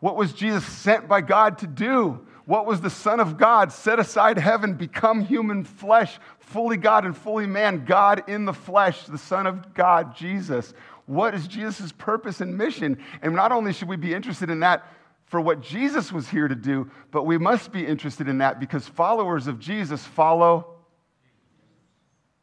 What 0.00 0.16
was 0.16 0.32
Jesus 0.32 0.64
sent 0.64 1.08
by 1.08 1.20
God 1.20 1.58
to 1.58 1.66
do? 1.66 2.24
What 2.44 2.66
was 2.66 2.80
the 2.80 2.90
Son 2.90 3.20
of 3.20 3.36
God 3.36 3.72
set 3.72 3.98
aside 3.98 4.38
heaven, 4.38 4.74
become 4.74 5.22
human 5.22 5.64
flesh, 5.64 6.18
fully 6.38 6.78
God 6.78 7.04
and 7.04 7.16
fully 7.16 7.46
man, 7.46 7.84
God 7.84 8.22
in 8.28 8.46
the 8.46 8.54
flesh, 8.54 9.04
the 9.04 9.18
Son 9.18 9.46
of 9.46 9.74
God, 9.74 10.16
Jesus? 10.16 10.72
What 11.04 11.34
is 11.34 11.46
Jesus' 11.46 11.92
purpose 11.92 12.40
and 12.40 12.56
mission? 12.56 12.98
And 13.20 13.34
not 13.34 13.52
only 13.52 13.72
should 13.72 13.88
we 13.88 13.96
be 13.96 14.14
interested 14.14 14.48
in 14.50 14.60
that 14.60 14.86
for 15.26 15.40
what 15.40 15.60
Jesus 15.60 16.10
was 16.10 16.28
here 16.28 16.48
to 16.48 16.54
do, 16.54 16.90
but 17.10 17.24
we 17.24 17.36
must 17.36 17.70
be 17.70 17.86
interested 17.86 18.28
in 18.28 18.38
that 18.38 18.58
because 18.58 18.88
followers 18.88 19.46
of 19.46 19.58
Jesus 19.58 20.02
follow 20.04 20.76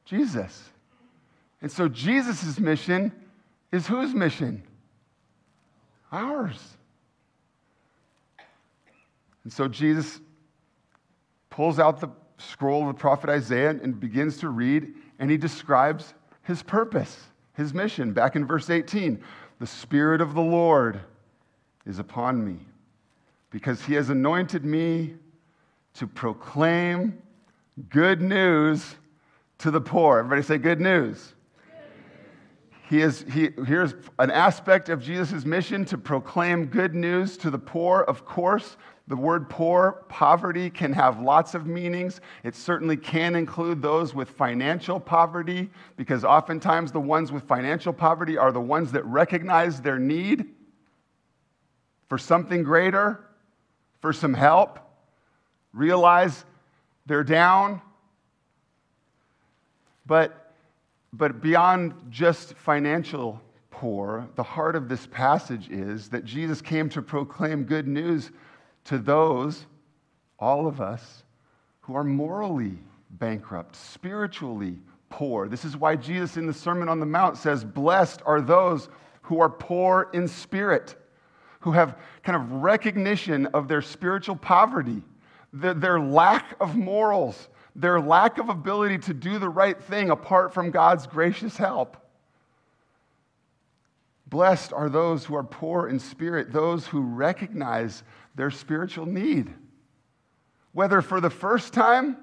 Jesus. 0.03 0.69
And 1.62 1.71
so 1.71 1.88
Jesus' 1.88 2.59
mission 2.59 3.12
is 3.71 3.88
whose 3.88 4.13
mission? 4.13 4.62
Ours. 6.12 6.59
And 9.45 9.53
so 9.53 9.69
Jesus 9.69 10.19
pulls 11.49 11.79
out 11.79 12.01
the 12.01 12.09
scroll 12.37 12.81
of 12.81 12.87
the 12.87 12.99
prophet 12.99 13.29
Isaiah 13.29 13.69
and 13.69 13.97
begins 13.97 14.37
to 14.39 14.49
read, 14.49 14.93
and 15.19 15.31
he 15.31 15.37
describes 15.37 16.13
his 16.41 16.61
purpose, 16.61 17.27
his 17.53 17.73
mission. 17.73 18.11
Back 18.11 18.35
in 18.35 18.45
verse 18.45 18.69
18, 18.69 19.23
the 19.59 19.67
Spirit 19.67 20.19
of 20.19 20.33
the 20.33 20.41
Lord 20.41 20.99
is 21.85 21.99
upon 21.99 22.43
me 22.43 22.59
because 23.51 23.81
he 23.81 23.93
has 23.93 24.09
anointed 24.09 24.65
me 24.65 25.13
to 25.93 26.07
proclaim 26.07 27.21
good 27.89 28.21
news 28.21 28.95
to 29.59 29.71
the 29.71 29.79
poor. 29.79 30.19
Everybody 30.19 30.41
say 30.41 30.57
good 30.57 30.81
news. 30.81 31.33
He 32.89 33.01
is, 33.01 33.25
he, 33.31 33.49
here's 33.65 33.95
an 34.19 34.29
aspect 34.29 34.89
of 34.89 35.01
Jesus' 35.01 35.45
mission 35.45 35.85
to 35.85 35.97
proclaim 35.97 36.65
good 36.65 36.93
news 36.93 37.37
to 37.37 37.49
the 37.49 37.57
poor. 37.57 38.01
Of 38.01 38.25
course, 38.25 38.77
the 39.07 39.15
word 39.15 39.50
poor, 39.50 40.03
poverty, 40.09 40.69
can 40.69 40.91
have 40.93 41.19
lots 41.19 41.53
of 41.53 41.67
meanings. 41.67 42.21
It 42.43 42.55
certainly 42.55 42.97
can 42.97 43.35
include 43.35 43.81
those 43.81 44.15
with 44.15 44.29
financial 44.31 45.00
poverty, 45.00 45.69
because 45.95 46.25
oftentimes 46.25 46.91
the 46.91 47.00
ones 47.00 47.31
with 47.31 47.43
financial 47.43 47.93
poverty 47.93 48.38
are 48.38 48.51
the 48.51 48.62
ones 48.62 48.91
that 48.93 49.05
recognize 49.05 49.79
their 49.79 50.00
need 50.00 50.45
for 52.09 52.17
something 52.17 52.63
greater, 52.63 53.24
for 54.01 54.12
some 54.12 54.33
help, 54.33 54.79
realize 55.71 56.45
they're 57.05 57.24
down. 57.24 57.81
But, 60.07 60.53
but 61.13 61.41
beyond 61.41 61.93
just 62.09 62.55
financial 62.55 63.41
poor, 63.69 64.27
the 64.35 64.43
heart 64.43 64.75
of 64.75 64.88
this 64.89 65.05
passage 65.07 65.69
is 65.69 66.09
that 66.09 66.25
Jesus 66.25 66.62
came 66.62 66.89
to 66.89 67.01
proclaim 67.01 67.65
good 67.65 67.88
news 67.88 68.31
to 68.85 68.97
those, 68.97 69.65
all 70.39 70.67
of 70.67 70.81
us, 70.81 71.23
who 71.81 71.95
are 71.95 72.03
morally 72.03 72.77
bankrupt, 73.11 73.75
spiritually 73.75 74.77
poor. 75.09 75.47
This 75.47 75.65
is 75.65 75.77
why 75.77 75.95
Jesus 75.95 76.37
in 76.37 76.47
the 76.47 76.53
Sermon 76.53 76.89
on 76.89 76.99
the 76.99 77.05
Mount 77.05 77.37
says, 77.37 77.63
Blessed 77.63 78.21
are 78.25 78.41
those 78.41 78.89
who 79.21 79.39
are 79.39 79.49
poor 79.49 80.09
in 80.13 80.27
spirit, 80.27 80.95
who 81.61 81.71
have 81.71 81.97
kind 82.23 82.35
of 82.35 82.51
recognition 82.63 83.47
of 83.47 83.67
their 83.67 83.81
spiritual 83.81 84.35
poverty, 84.35 85.01
their, 85.53 85.99
lack 85.99 86.55
of 86.59 86.75
morals, 86.75 87.49
their 87.75 87.99
lack 87.99 88.37
of 88.37 88.49
ability 88.49 88.97
to 88.99 89.13
do 89.13 89.39
the 89.39 89.49
right 89.49 89.81
thing 89.81 90.09
apart 90.09 90.53
from 90.53 90.69
God's 90.69 91.07
gracious 91.07 91.57
help. 91.57 91.97
Blessed 94.27 94.73
are 94.73 94.89
those 94.89 95.23
who 95.23 95.35
are 95.35 95.43
poor 95.43 95.87
in 95.87 95.99
spirit, 95.99 96.51
those 96.51 96.87
who 96.87 97.01
recognize 97.01 98.03
their 98.35 98.51
spiritual 98.51 99.05
need. 99.05 99.53
Whether 100.73 101.01
for 101.01 101.21
the 101.21 101.29
first 101.29 101.73
time, 101.73 102.17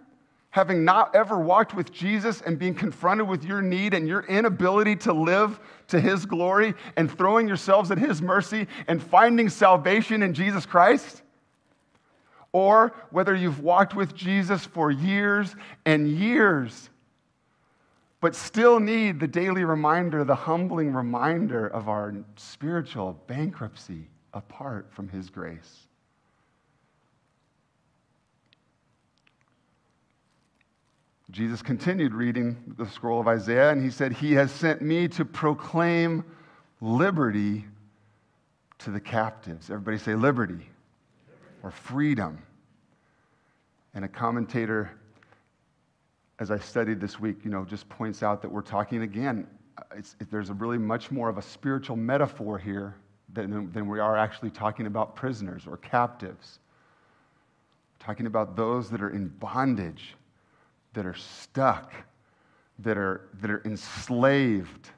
having 0.51 0.85
not 0.85 1.15
ever 1.15 1.39
walked 1.39 1.75
with 1.75 1.91
Jesus 1.91 2.43
and 2.43 2.59
being 2.59 2.75
confronted 2.75 3.27
with 3.27 3.43
your 3.43 3.63
need 3.63 3.95
and 3.95 4.07
your 4.07 4.21
inability 4.25 4.95
to 4.95 5.13
live 5.13 5.59
to 5.89 5.99
his 5.99 6.27
glory 6.27 6.75
and 6.97 7.11
throwing 7.11 7.49
yourselves 7.49 7.91
at 7.91 7.97
his 7.97 8.21
mercy 8.21 8.67
and 8.87 9.03
finding 9.03 9.49
salvation 9.49 10.23
in 10.23 10.35
Jesus 10.35 10.67
Christ, 10.67 11.23
or 12.53 12.95
whether 13.11 13.35
you've 13.35 13.61
walked 13.61 13.95
with 13.97 14.15
Jesus 14.15 14.67
for 14.67 14.91
years 14.91 15.57
and 15.87 16.07
years, 16.07 16.91
but 18.21 18.35
still 18.35 18.79
need 18.79 19.21
the 19.21 19.27
daily 19.27 19.65
reminder, 19.65 20.23
the 20.23 20.35
humbling 20.35 20.93
reminder 20.93 21.67
of 21.67 21.89
our 21.89 22.15
spiritual 22.37 23.19
bankruptcy 23.27 24.07
apart 24.35 24.87
from 24.91 25.09
his 25.09 25.31
grace. 25.31 25.87
Jesus 31.33 31.63
continued 31.63 32.13
reading 32.13 32.75
the 32.77 32.87
scroll 32.87 33.19
of 33.19 33.27
Isaiah, 33.27 33.71
and 33.71 33.83
he 33.83 33.89
said, 33.89 34.13
He 34.13 34.35
has 34.35 34.53
sent 34.53 34.83
me 34.83 35.09
to 35.09 35.25
proclaim 35.25 36.25
liberty 36.83 37.65
to 38.81 38.91
the 38.91 39.01
captives. 39.01 39.71
Everybody 39.71 39.97
say 39.97 40.15
liberty 40.15 40.69
or 41.63 41.71
freedom. 41.71 42.43
And 43.95 44.05
a 44.05 44.09
commentator, 44.09 44.91
as 46.39 46.51
I 46.51 46.59
studied 46.59 47.01
this 47.01 47.19
week, 47.19 47.39
you 47.45 47.51
know, 47.51 47.65
just 47.65 47.89
points 47.89 48.23
out 48.23 48.43
that 48.43 48.53
we're 48.53 48.61
talking 48.61 49.01
again, 49.01 49.47
it, 49.97 50.15
there's 50.31 50.51
a 50.51 50.55
really 50.55 50.79
much 50.79 51.11
more 51.11 51.31
of 51.31 51.39
a 51.39 51.43
spiritual 51.43 51.97
metaphor 51.97 52.59
here 52.59 52.95
than, 53.33 53.73
than 53.73 53.89
we 53.89 54.01
are 54.01 54.19
actually 54.19 54.51
talking 54.51 54.85
about 54.85 55.17
prisoners 55.17 55.67
or 55.67 55.79
captives. 55.79 56.59
We're 57.99 58.07
talking 58.07 58.27
about 58.27 58.55
those 58.55 58.91
that 58.91 59.01
are 59.01 59.11
in 59.11 59.29
bondage 59.29 60.15
that 60.95 61.07
are 61.07 61.15
stuck, 61.15 61.93
that 62.81 62.99
are, 62.99 63.29
that 63.41 63.51
are 63.51 63.63
enslaved, 63.65 64.91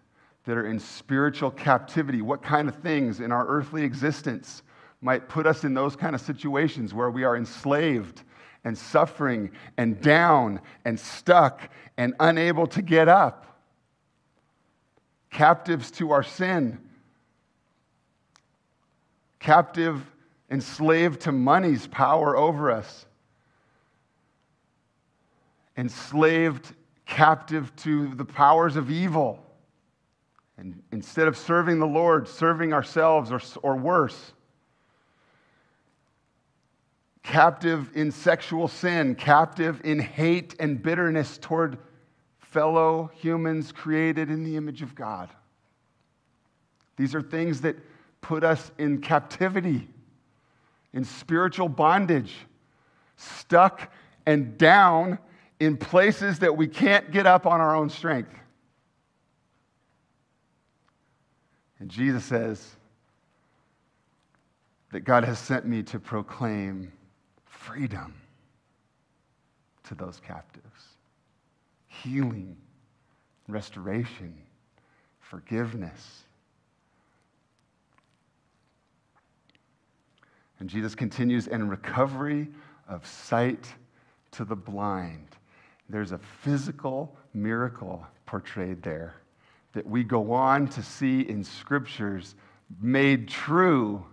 that 0.44 0.56
are 0.56 0.66
in 0.66 0.78
spiritual 0.78 1.50
captivity? 1.50 2.22
What 2.22 2.42
kind 2.42 2.68
of 2.68 2.76
things 2.76 3.20
in 3.20 3.32
our 3.32 3.46
earthly 3.46 3.84
existence 3.84 4.62
might 5.00 5.28
put 5.28 5.46
us 5.46 5.64
in 5.64 5.74
those 5.74 5.96
kind 5.96 6.14
of 6.14 6.20
situations 6.20 6.94
where 6.94 7.10
we 7.10 7.24
are 7.24 7.36
enslaved 7.36 8.22
and 8.64 8.76
suffering 8.76 9.50
and 9.76 10.00
down 10.00 10.60
and 10.84 10.98
stuck 10.98 11.68
and 11.96 12.14
unable 12.20 12.66
to 12.68 12.82
get 12.82 13.08
up? 13.08 13.58
Captives 15.30 15.90
to 15.90 16.12
our 16.12 16.22
sin, 16.22 16.78
captive, 19.40 20.02
enslaved 20.50 21.22
to 21.22 21.32
money's 21.32 21.86
power 21.88 22.36
over 22.36 22.70
us 22.70 23.06
enslaved, 25.76 26.74
captive 27.06 27.74
to 27.76 28.14
the 28.14 28.24
powers 28.24 28.76
of 28.76 28.90
evil. 28.90 29.44
And 30.56 30.82
instead 30.92 31.26
of 31.26 31.36
serving 31.36 31.80
the 31.80 31.86
Lord, 31.86 32.28
serving 32.28 32.72
ourselves 32.72 33.32
or, 33.32 33.40
or 33.62 33.76
worse, 33.76 34.32
captive 37.22 37.90
in 37.94 38.12
sexual 38.12 38.68
sin, 38.68 39.14
captive 39.14 39.80
in 39.84 39.98
hate 39.98 40.54
and 40.60 40.80
bitterness 40.80 41.38
toward 41.38 41.78
fellow 42.38 43.10
humans 43.16 43.72
created 43.72 44.30
in 44.30 44.44
the 44.44 44.56
image 44.56 44.82
of 44.82 44.94
God. 44.94 45.28
These 46.96 47.14
are 47.14 47.22
things 47.22 47.62
that 47.62 47.76
put 48.20 48.44
us 48.44 48.70
in 48.78 49.00
captivity, 49.00 49.88
in 50.92 51.04
spiritual 51.04 51.68
bondage, 51.68 52.32
stuck 53.16 53.92
and 54.26 54.56
down 54.56 55.18
in 55.64 55.76
places 55.76 56.40
that 56.40 56.56
we 56.56 56.66
can't 56.66 57.10
get 57.10 57.26
up 57.26 57.46
on 57.46 57.60
our 57.60 57.74
own 57.74 57.88
strength. 57.88 58.34
And 61.78 61.90
Jesus 61.90 62.24
says 62.24 62.76
that 64.92 65.00
God 65.00 65.24
has 65.24 65.38
sent 65.38 65.66
me 65.66 65.82
to 65.84 65.98
proclaim 65.98 66.92
freedom 67.44 68.14
to 69.88 69.94
those 69.94 70.20
captives, 70.26 70.82
healing, 71.88 72.56
restoration, 73.48 74.34
forgiveness. 75.20 76.24
And 80.60 80.70
Jesus 80.70 80.94
continues, 80.94 81.48
and 81.48 81.68
recovery 81.68 82.48
of 82.88 83.06
sight 83.06 83.66
to 84.30 84.44
the 84.44 84.56
blind 84.56 85.28
there's 85.88 86.12
a 86.12 86.18
physical 86.18 87.16
miracle 87.32 88.06
portrayed 88.26 88.82
there 88.82 89.16
that 89.74 89.86
we 89.86 90.04
go 90.04 90.32
on 90.32 90.68
to 90.68 90.82
see 90.82 91.20
in 91.20 91.44
scriptures 91.44 92.34
made 92.80 93.28
true 93.28 94.04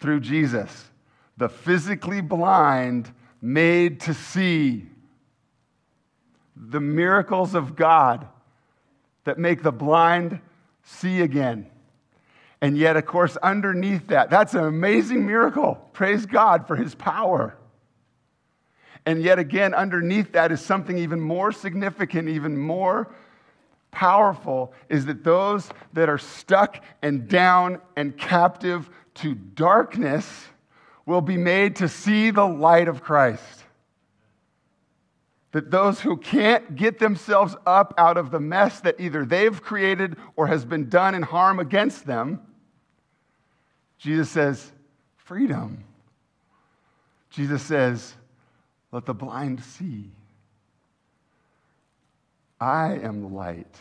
through 0.00 0.20
Jesus. 0.20 0.90
The 1.36 1.48
physically 1.48 2.20
blind 2.20 3.12
made 3.42 4.00
to 4.00 4.14
see. 4.14 4.86
The 6.56 6.80
miracles 6.80 7.54
of 7.54 7.76
God 7.76 8.28
that 9.24 9.38
make 9.38 9.62
the 9.62 9.72
blind 9.72 10.40
see 10.84 11.20
again. 11.20 11.66
And 12.60 12.78
yet, 12.78 12.96
of 12.96 13.04
course, 13.04 13.36
underneath 13.38 14.06
that, 14.06 14.30
that's 14.30 14.54
an 14.54 14.64
amazing 14.64 15.26
miracle. 15.26 15.74
Praise 15.92 16.24
God 16.24 16.66
for 16.66 16.76
his 16.76 16.94
power. 16.94 17.56
And 19.06 19.22
yet 19.22 19.38
again, 19.38 19.74
underneath 19.74 20.32
that 20.32 20.50
is 20.50 20.60
something 20.60 20.96
even 20.98 21.20
more 21.20 21.52
significant, 21.52 22.28
even 22.28 22.56
more 22.56 23.14
powerful, 23.90 24.72
is 24.88 25.06
that 25.06 25.22
those 25.24 25.68
that 25.92 26.08
are 26.08 26.18
stuck 26.18 26.82
and 27.02 27.28
down 27.28 27.80
and 27.96 28.16
captive 28.16 28.88
to 29.14 29.34
darkness 29.34 30.46
will 31.06 31.20
be 31.20 31.36
made 31.36 31.76
to 31.76 31.88
see 31.88 32.30
the 32.30 32.46
light 32.46 32.88
of 32.88 33.02
Christ. 33.02 33.64
that 35.54 35.70
those 35.70 36.00
who 36.00 36.16
can't 36.16 36.74
get 36.74 36.98
themselves 36.98 37.54
up 37.64 37.94
out 37.96 38.16
of 38.16 38.32
the 38.32 38.40
mess 38.40 38.80
that 38.80 38.98
either 38.98 39.24
they've 39.24 39.62
created 39.62 40.16
or 40.34 40.48
has 40.48 40.64
been 40.64 40.88
done 40.88 41.14
in 41.14 41.22
harm 41.22 41.60
against 41.60 42.04
them, 42.08 42.40
Jesus 43.96 44.28
says, 44.28 44.72
freedom. 45.14 45.84
Jesus 47.30 47.62
says, 47.62 48.14
let 48.94 49.06
the 49.06 49.12
blind 49.12 49.60
see. 49.60 50.08
I 52.60 52.92
am 52.92 53.22
the 53.22 53.26
light, 53.26 53.76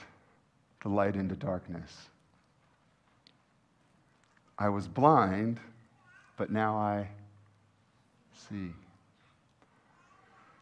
the 0.82 0.90
light 0.90 1.16
into 1.16 1.36
darkness. 1.36 2.10
I 4.58 4.70
was 4.70 4.88
blind, 4.88 5.60
but 6.36 6.50
now 6.50 6.76
I 6.76 7.08
see. 8.50 8.72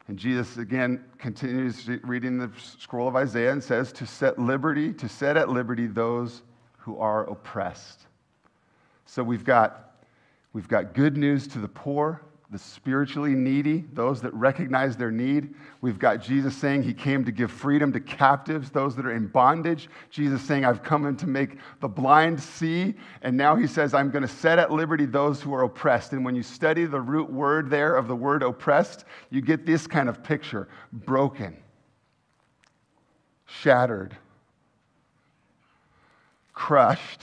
And 0.10 0.20
Jesus 0.20 0.58
again 0.58 1.06
continues 1.18 1.88
reading 2.04 2.38
the 2.38 2.52
scroll 2.58 3.08
of 3.08 3.16
Isaiah 3.16 3.54
and 3.54 3.64
says, 3.64 3.94
To 3.94 4.06
set 4.06 4.38
liberty, 4.38 4.92
to 4.92 5.08
set 5.08 5.38
at 5.38 5.48
liberty 5.48 5.88
those 5.88 6.42
who 6.80 7.00
are 7.00 7.24
oppressed. 7.30 8.02
So 9.06 9.24
we've 9.24 9.46
got, 9.46 9.94
we've 10.52 10.68
got 10.68 10.94
good 10.94 11.16
news 11.16 11.48
to 11.48 11.60
the 11.60 11.70
poor, 11.70 12.22
the 12.52 12.60
spiritually 12.60 13.34
needy, 13.34 13.86
those 13.94 14.22
that 14.22 14.34
recognize 14.34 14.98
their 14.98 15.10
need. 15.10 15.54
We've 15.80 15.98
got 15.98 16.22
Jesus 16.22 16.56
saying 16.56 16.84
he 16.84 16.94
came 16.94 17.24
to 17.24 17.32
give 17.32 17.50
freedom 17.50 17.94
to 17.94 18.00
captives, 18.02 18.70
those 18.70 18.94
that 18.98 19.06
are 19.06 19.14
in 19.14 19.28
bondage. 19.28 19.90
Jesus 20.10 20.42
saying, 20.42 20.66
I've 20.66 20.84
come 20.84 21.16
to 21.16 21.28
make 21.28 21.58
the 21.80 21.88
blind 21.88 22.42
see. 22.44 22.96
And 23.22 23.38
now 23.38 23.56
he 23.56 23.68
says, 23.68 23.94
I'm 23.94 24.12
going 24.12 24.24
to 24.24 24.28
set 24.28 24.60
at 24.60 24.70
liberty 24.70 25.06
those 25.06 25.42
who 25.42 25.54
are 25.54 25.64
oppressed. 25.64 26.12
And 26.12 26.26
when 26.26 26.36
you 26.36 26.44
study 26.44 26.84
the 26.84 27.00
root 27.00 27.32
word 27.32 27.70
there 27.70 27.96
of 27.96 28.10
the 28.10 28.16
word 28.16 28.44
oppressed, 28.44 29.06
you 29.30 29.40
get 29.40 29.66
this 29.66 29.88
kind 29.88 30.10
of 30.10 30.22
picture 30.22 30.68
broken, 30.92 31.56
shattered, 33.46 34.18
crushed 36.54 37.22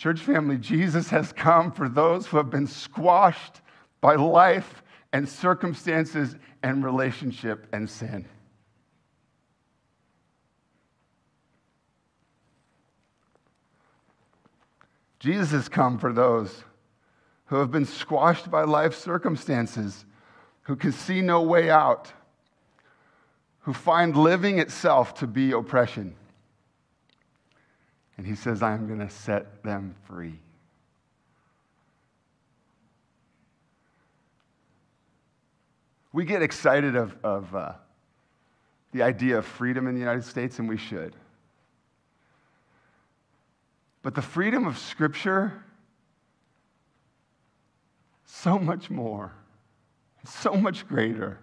Church 0.00 0.20
family, 0.20 0.56
Jesus 0.56 1.10
has 1.10 1.30
come 1.30 1.70
for 1.70 1.86
those 1.86 2.26
who 2.26 2.38
have 2.38 2.48
been 2.48 2.66
squashed 2.66 3.60
by 4.00 4.14
life 4.14 4.82
and 5.12 5.28
circumstances 5.28 6.36
and 6.62 6.82
relationship 6.82 7.66
and 7.70 7.90
sin. 7.90 8.26
Jesus 15.18 15.50
has 15.50 15.68
come 15.68 15.98
for 15.98 16.14
those 16.14 16.64
who 17.44 17.56
have 17.56 17.70
been 17.70 17.84
squashed 17.84 18.50
by 18.50 18.62
life 18.62 18.94
circumstances, 18.94 20.06
who 20.62 20.76
can 20.76 20.92
see 20.92 21.20
no 21.20 21.42
way 21.42 21.68
out, 21.68 22.10
who 23.60 23.74
find 23.74 24.16
living 24.16 24.60
itself 24.60 25.12
to 25.16 25.26
be 25.26 25.52
oppression. 25.52 26.16
And 28.20 28.26
he 28.26 28.34
says, 28.34 28.62
I'm 28.62 28.86
going 28.86 28.98
to 28.98 29.08
set 29.08 29.62
them 29.62 29.94
free. 30.04 30.38
We 36.12 36.26
get 36.26 36.42
excited 36.42 36.96
of, 36.96 37.16
of 37.24 37.54
uh, 37.54 37.72
the 38.92 39.02
idea 39.04 39.38
of 39.38 39.46
freedom 39.46 39.86
in 39.86 39.94
the 39.94 40.00
United 40.00 40.24
States, 40.24 40.58
and 40.58 40.68
we 40.68 40.76
should. 40.76 41.16
But 44.02 44.14
the 44.14 44.20
freedom 44.20 44.66
of 44.66 44.76
Scripture, 44.76 45.64
so 48.26 48.58
much 48.58 48.90
more, 48.90 49.32
so 50.26 50.52
much 50.52 50.86
greater. 50.86 51.38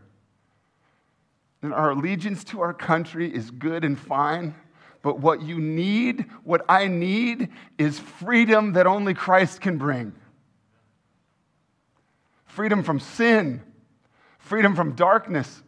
And 1.64 1.74
our 1.74 1.90
allegiance 1.90 2.44
to 2.44 2.62
our 2.62 2.76
country 2.76 3.34
is 3.34 3.50
good 3.50 3.84
and 3.84 3.98
fine. 3.98 4.54
But 5.02 5.20
what 5.20 5.42
you 5.42 5.60
need, 5.60 6.26
what 6.44 6.66
I 6.68 6.88
need, 6.88 7.50
is 7.78 8.00
freedom 8.00 8.74
that 8.74 8.88
only 8.88 9.14
Christ 9.14 9.62
can 9.62 9.78
bring 9.78 10.14
freedom 12.58 12.82
from 12.82 13.00
sin, 13.00 13.62
freedom 14.40 14.76
from 14.76 14.94
darkness, 14.94 15.62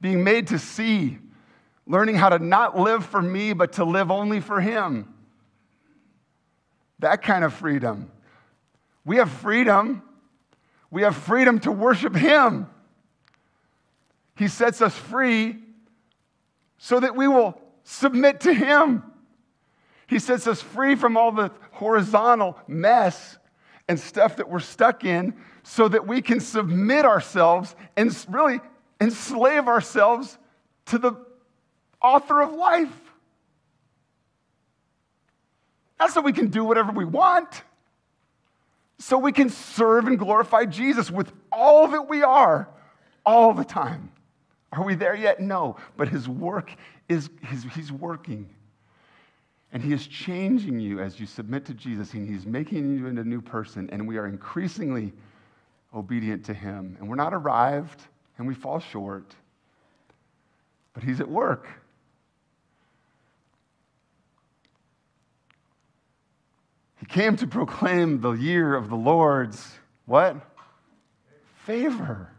being 0.00 0.22
made 0.22 0.46
to 0.46 0.56
see, 0.56 1.18
learning 1.84 2.14
how 2.14 2.28
to 2.28 2.38
not 2.38 2.78
live 2.78 3.04
for 3.04 3.20
me, 3.20 3.52
but 3.52 3.72
to 3.72 3.84
live 3.84 4.08
only 4.08 4.40
for 4.40 4.60
Him. 4.60 5.12
That 7.00 7.22
kind 7.22 7.42
of 7.42 7.52
freedom. 7.52 8.08
We 9.04 9.16
have 9.16 9.32
freedom. 9.32 10.00
We 10.92 11.02
have 11.02 11.16
freedom 11.16 11.58
to 11.60 11.72
worship 11.72 12.14
Him. 12.14 12.68
He 14.36 14.46
sets 14.46 14.80
us 14.80 14.94
free 14.94 15.56
so 16.78 17.00
that 17.00 17.16
we 17.16 17.26
will 17.26 17.60
submit 17.84 18.40
to 18.40 18.52
Him. 18.52 19.02
He 20.06 20.18
sets 20.18 20.46
us 20.46 20.60
free 20.60 20.94
from 20.94 21.16
all 21.16 21.32
the 21.32 21.50
horizontal 21.72 22.58
mess 22.68 23.38
and 23.88 23.98
stuff 23.98 24.36
that 24.36 24.48
we're 24.48 24.60
stuck 24.60 25.04
in 25.04 25.34
so 25.62 25.88
that 25.88 26.06
we 26.06 26.22
can 26.22 26.40
submit 26.40 27.04
ourselves 27.04 27.74
and 27.96 28.14
really 28.28 28.60
enslave 29.00 29.68
ourselves 29.68 30.38
to 30.86 30.98
the 30.98 31.12
author 32.00 32.40
of 32.40 32.52
life. 32.52 32.92
Not 35.98 36.10
so 36.10 36.20
we 36.20 36.32
can 36.32 36.48
do 36.48 36.64
whatever 36.64 36.92
we 36.92 37.04
want, 37.04 37.62
so 38.98 39.18
we 39.18 39.32
can 39.32 39.50
serve 39.50 40.06
and 40.06 40.18
glorify 40.18 40.64
Jesus 40.64 41.10
with 41.10 41.32
all 41.50 41.88
that 41.88 42.08
we 42.08 42.22
are 42.22 42.68
all 43.24 43.54
the 43.54 43.64
time. 43.64 44.10
Are 44.72 44.84
we 44.84 44.94
there 44.94 45.14
yet? 45.14 45.40
No. 45.40 45.76
But 45.96 46.08
his 46.08 46.28
work 46.28 46.72
is 47.08 47.30
he's 47.74 47.92
working. 47.92 48.48
And 49.72 49.82
he 49.82 49.92
is 49.92 50.06
changing 50.06 50.80
you 50.80 51.00
as 51.00 51.18
you 51.18 51.24
submit 51.24 51.64
to 51.66 51.74
Jesus, 51.74 52.12
and 52.12 52.28
he's 52.28 52.44
making 52.44 52.98
you 52.98 53.06
into 53.06 53.22
a 53.22 53.24
new 53.24 53.40
person, 53.40 53.88
and 53.90 54.06
we 54.06 54.18
are 54.18 54.26
increasingly 54.26 55.12
obedient 55.94 56.44
to 56.46 56.54
him. 56.54 56.96
And 57.00 57.08
we're 57.08 57.16
not 57.16 57.32
arrived, 57.32 58.02
and 58.36 58.46
we 58.46 58.54
fall 58.54 58.80
short, 58.80 59.34
but 60.92 61.02
he's 61.02 61.20
at 61.20 61.28
work. 61.28 61.66
He 67.00 67.06
came 67.06 67.36
to 67.36 67.46
proclaim 67.46 68.20
the 68.20 68.32
year 68.32 68.74
of 68.74 68.90
the 68.90 68.96
Lord's 68.96 69.74
what? 70.04 70.36
Favor. 71.64 72.30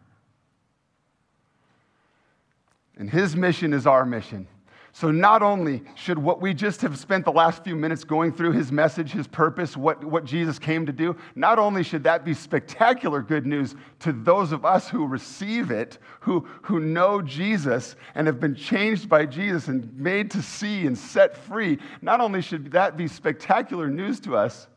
And 2.95 3.09
his 3.09 3.35
mission 3.35 3.73
is 3.73 3.87
our 3.87 4.05
mission. 4.05 4.47
So, 4.95 5.09
not 5.09 5.41
only 5.41 5.81
should 5.95 6.19
what 6.19 6.39
we 6.39 6.53
just 6.53 6.81
have 6.81 6.99
spent 6.99 7.25
the 7.25 7.31
last 7.31 7.63
few 7.63 7.75
minutes 7.75 8.03
going 8.03 8.31
through 8.31 8.51
his 8.51 8.71
message, 8.71 9.11
his 9.11 9.25
purpose, 9.25 9.75
what, 9.75 10.03
what 10.03 10.23
Jesus 10.23 10.59
came 10.59 10.85
to 10.85 10.91
do, 10.91 11.15
not 11.33 11.57
only 11.57 11.81
should 11.81 12.03
that 12.03 12.23
be 12.23 12.35
spectacular 12.35 13.23
good 13.23 13.47
news 13.47 13.73
to 14.01 14.11
those 14.11 14.51
of 14.51 14.65
us 14.65 14.87
who 14.87 15.07
receive 15.07 15.71
it, 15.71 15.97
who, 16.19 16.47
who 16.61 16.79
know 16.79 17.23
Jesus 17.23 17.95
and 18.13 18.27
have 18.27 18.39
been 18.39 18.53
changed 18.53 19.09
by 19.09 19.25
Jesus 19.25 19.67
and 19.67 19.91
made 19.97 20.29
to 20.29 20.43
see 20.43 20.85
and 20.85 20.95
set 20.95 21.35
free, 21.35 21.79
not 22.03 22.21
only 22.21 22.43
should 22.43 22.71
that 22.73 22.95
be 22.95 23.07
spectacular 23.07 23.87
news 23.89 24.19
to 24.19 24.37
us, 24.37 24.67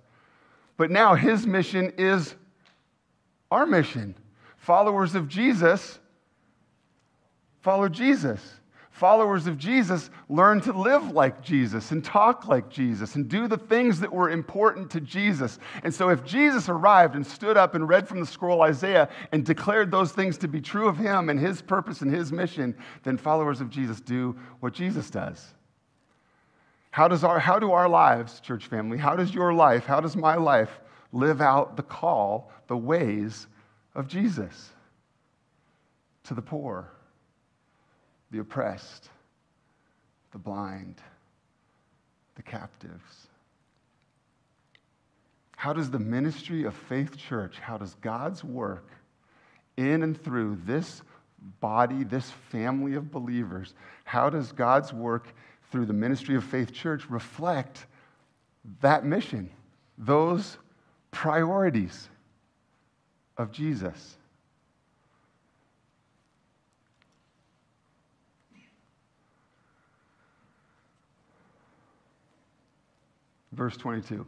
but 0.79 0.91
now 0.91 1.15
his 1.15 1.47
mission 1.47 1.93
is 1.99 2.35
our 3.51 3.67
mission. 3.67 4.15
Followers 4.57 5.15
of 5.15 5.29
Jesus 5.29 5.99
follow 7.61 7.91
Jesus. 7.91 8.41
Followers 8.97 9.47
of 9.47 9.59
Jesus 9.59 10.09
learn 10.31 10.63
to 10.63 10.73
live 10.73 11.11
like 11.11 11.43
Jesus 11.43 11.91
and 11.91 12.03
talk 12.03 12.49
like 12.49 12.71
Jesus 12.71 13.15
and 13.15 13.29
do 13.29 13.47
the 13.47 13.59
things 13.59 14.01
that 14.01 14.11
were 14.11 14.31
important 14.31 14.91
to 14.93 15.03
Jesus. 15.03 15.59
And 15.85 15.95
so, 15.95 16.09
if 16.09 16.25
Jesus 16.25 16.71
arrived 16.71 17.15
and 17.15 17.27
stood 17.27 17.59
up 17.59 17.75
and 17.75 17.87
read 17.87 18.09
from 18.09 18.21
the 18.21 18.27
scroll 18.27 18.63
Isaiah 18.63 19.11
and 19.33 19.45
declared 19.45 19.91
those 19.91 20.13
things 20.13 20.39
to 20.39 20.49
be 20.49 20.63
true 20.63 20.89
of 20.89 20.97
him 20.97 21.29
and 21.29 21.39
his 21.39 21.61
purpose 21.61 22.01
and 22.01 22.11
his 22.11 22.33
mission, 22.33 22.75
then 23.03 23.19
followers 23.19 23.61
of 23.61 23.69
Jesus 23.69 24.01
do 24.01 24.35
what 24.61 24.73
Jesus 24.73 25.11
does. 25.11 25.45
How, 26.91 27.07
does 27.07 27.23
our, 27.23 27.39
how 27.39 27.59
do 27.59 27.73
our 27.73 27.91
lives, 27.91 28.41
church 28.41 28.65
family, 28.65 28.97
how 28.97 29.15
does 29.15 29.35
your 29.35 29.53
life, 29.53 29.85
how 29.85 30.01
does 30.01 30.17
my 30.17 30.37
life 30.37 30.81
live 31.13 31.43
out 31.43 31.77
the 31.77 31.83
call, 31.83 32.51
the 32.67 32.79
ways 32.79 33.47
of 33.95 34.09
Jesus 34.09 34.71
to 36.25 36.33
the 36.33 36.41
poor? 36.41 36.96
The 38.31 38.39
oppressed, 38.39 39.09
the 40.33 40.39
blind, 40.39 40.97
the 42.35 42.43
captives. 42.43 43.29
How 45.57 45.73
does 45.73 45.91
the 45.91 45.99
ministry 45.99 46.65
of 46.65 46.75
Faith 46.75 47.17
Church, 47.17 47.59
how 47.59 47.79
does 47.79 47.95
God's 47.97 48.45
work 48.45 48.89
in 49.77 50.03
and 50.03 50.23
through 50.23 50.59
this 50.65 51.03
body, 51.61 52.05
this 52.05 52.31
family 52.51 52.95
of 52.95 53.11
believers, 53.11 53.75
how 54.05 54.31
does 54.31 54.53
God's 54.53 54.93
work 54.93 55.29
through 55.71 55.87
the 55.87 55.93
ministry 55.93 56.37
of 56.37 56.45
Faith 56.45 56.73
Church 56.73 57.09
reflect 57.09 57.87
that 58.81 59.05
mission? 59.05 59.51
Those 59.99 60.59
priorities 61.11 62.09
of 63.39 63.51
Jesus. 63.51 64.19
Verse 73.57 73.77
22. 73.77 74.27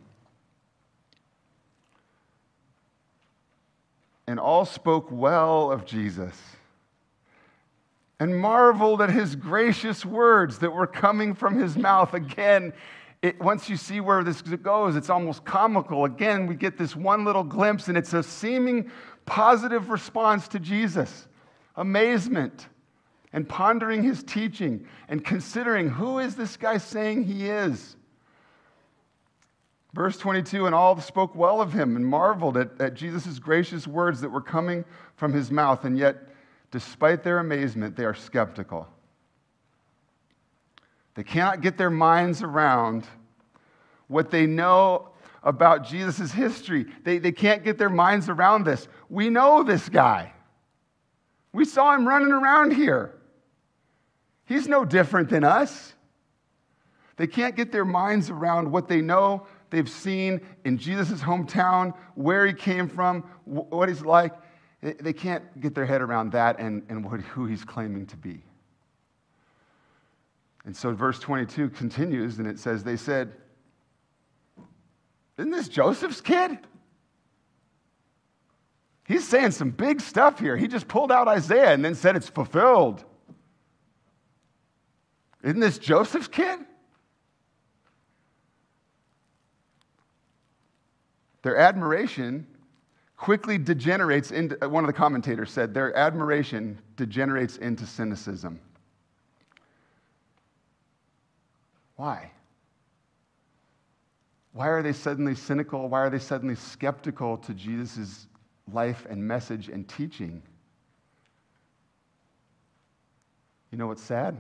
And 4.27 4.41
all 4.41 4.65
spoke 4.65 5.09
well 5.11 5.71
of 5.71 5.85
Jesus 5.85 6.35
and 8.21 8.37
marveled 8.37 9.01
at 9.01 9.11
his 9.11 9.37
gracious 9.37 10.05
words 10.05 10.59
that 10.59 10.73
were 10.73 10.87
coming 10.87 11.35
from 11.35 11.59
his 11.59 11.77
mouth. 11.77 12.15
Again, 12.15 12.73
it, 13.23 13.41
once 13.41 13.69
you 13.69 13.77
see 13.77 14.01
where 14.01 14.25
this 14.25 14.43
goes, 14.43 14.97
it's 14.97 15.11
almost 15.11 15.45
comical. 15.45 16.05
Again, 16.05 16.47
we 16.47 16.55
get 16.55 16.79
this 16.79 16.97
one 16.97 17.25
little 17.25 17.45
glimpse, 17.45 17.89
and 17.89 17.97
it's 17.97 18.15
a 18.15 18.23
seeming 18.23 18.91
positive 19.27 19.91
response 19.91 20.49
to 20.49 20.59
Jesus 20.59 21.29
amazement 21.77 22.67
and 23.33 23.49
pondering 23.49 24.03
his 24.03 24.25
teaching 24.25 24.87
and 25.09 25.25
considering 25.25 25.89
who 25.89 26.19
is 26.19 26.35
this 26.35 26.57
guy 26.57 26.79
saying 26.79 27.25
he 27.25 27.49
is. 27.49 27.95
Verse 29.99 30.17
22 30.17 30.67
And 30.67 30.77
all 30.77 31.01
spoke 31.01 31.35
well 31.35 31.61
of 31.61 31.73
him 31.73 31.97
and 31.97 32.07
marveled 32.07 32.57
at, 32.57 32.81
at 32.81 32.95
Jesus' 32.95 33.41
gracious 33.41 33.85
words 33.85 34.21
that 34.21 34.29
were 34.29 34.41
coming 34.41 34.85
from 35.17 35.33
his 35.33 35.51
mouth, 35.51 35.85
and 35.85 35.99
yet 35.99 36.29
despite 36.71 37.25
their 37.25 37.41
amazement, 37.41 37.97
they 37.97 38.05
are 38.05 38.15
skeptical. 38.15 38.87
They 41.17 41.25
cannot 41.25 41.63
get 41.63 41.77
their 41.77 41.91
minds 41.91 42.45
around 42.45 43.09
what 44.07 44.31
they 44.31 44.47
know 44.47 45.09
about 45.43 45.85
Jesus' 45.85 46.31
history. 46.31 46.87
They, 47.03 47.19
they 47.19 47.33
can't 47.33 47.65
get 47.65 47.77
their 47.77 47.91
minds 47.91 48.29
around 48.29 48.67
this. 48.67 48.87
We 49.09 49.31
know 49.31 49.65
this 49.65 49.89
guy. 49.89 50.33
We 51.53 51.65
saw 51.65 51.93
him 51.93 52.07
running 52.07 52.31
around 52.31 52.73
here. 52.73 53.17
He's 54.45 54.69
no 54.69 54.85
different 54.85 55.29
than 55.29 55.43
us. 55.43 55.95
They 57.17 57.27
can't 57.27 57.57
get 57.57 57.73
their 57.73 57.85
minds 57.85 58.31
around 58.31 58.71
what 58.71 58.87
they 58.87 59.01
know 59.01 59.49
they've 59.71 59.89
seen 59.89 60.41
in 60.65 60.79
Jesus' 60.79 61.21
hometown, 61.21 61.95
where 62.15 62.47
he 62.47 62.53
came 62.53 62.89
from, 62.89 63.23
what 63.45 63.89
he's 63.89 64.03
like. 64.03 64.35
They 64.81 65.13
can't 65.13 65.61
get 65.61 65.75
their 65.75 65.87
head 65.87 66.03
around 66.03 66.33
that 66.33 66.61
and, 66.61 66.85
and 66.89 67.05
what, 67.05 67.21
who 67.21 67.47
he's 67.47 67.65
claiming 67.65 68.07
to 68.07 68.17
be. 68.17 68.43
And 70.65 70.77
so 70.77 70.93
verse 70.93 71.19
22 71.19 71.71
continues 71.71 72.39
and 72.39 72.47
it 72.47 72.59
says, 72.59 72.85
They 72.85 72.97
said, 72.97 73.33
Isn't 75.39 75.51
this 75.51 75.69
Joseph's 75.69 76.21
kid? 76.21 76.59
He's 79.07 79.27
saying 79.27 79.53
some 79.53 79.71
big 79.71 80.03
stuff 80.03 80.39
here. 80.39 80.57
He 80.57 80.69
just 80.69 80.87
pulled 80.87 81.11
out 81.11 81.27
Isaiah 81.27 81.73
and 81.73 81.83
then 81.83 81.95
said 81.95 82.15
it's 82.15 82.29
fulfilled. 82.29 83.03
Isn't 85.43 85.61
this 85.61 85.79
Joseph's 85.79 86.29
kid? 86.29 86.61
Their 91.49 91.57
admiration 91.57 92.47
quickly 93.17 93.57
degenerates 93.57 94.33
into, 94.33 94.63
uh, 94.63 94.69
one 94.69 94.85
of 94.85 94.87
the 94.87 94.93
commentators 94.93 95.51
said, 95.51 95.73
their 95.73 95.97
admiration 95.97 96.79
degenerates 96.97 97.57
into 97.57 97.87
cynicism. 97.87 98.61
Why? 101.97 102.33
Why 104.53 104.69
are 104.69 104.83
they 104.83 104.93
suddenly 104.93 105.35
cynical? 105.35 105.89
Why 105.89 106.01
are 106.01 106.11
they 106.11 106.19
suddenly 106.19 106.55
skeptical 106.55 107.39
to 107.39 107.55
Jesus' 107.55 108.27
life 108.71 109.07
and 109.09 109.27
message 109.27 109.71
and 109.71 109.89
teaching? 109.89 110.43
You 113.73 113.79
know 113.79 113.87
what's 113.87 114.03
sad? 114.03 114.37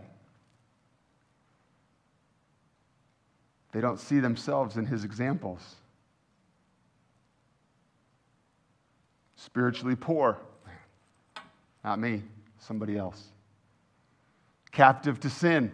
They 3.72 3.80
don't 3.80 3.98
see 3.98 4.20
themselves 4.20 4.76
in 4.76 4.84
his 4.84 5.04
examples. 5.04 5.76
Spiritually 9.38 9.94
poor. 9.94 10.36
Not 11.84 12.00
me, 12.00 12.24
somebody 12.58 12.98
else. 12.98 13.22
Captive 14.72 15.20
to 15.20 15.30
sin. 15.30 15.70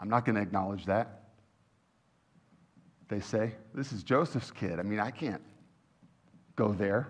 I'm 0.00 0.08
not 0.08 0.24
going 0.24 0.34
to 0.34 0.42
acknowledge 0.42 0.84
that. 0.86 1.22
They 3.08 3.20
say, 3.20 3.52
This 3.72 3.92
is 3.92 4.02
Joseph's 4.02 4.50
kid. 4.50 4.80
I 4.80 4.82
mean, 4.82 4.98
I 4.98 5.12
can't 5.12 5.40
go 6.56 6.72
there. 6.72 7.08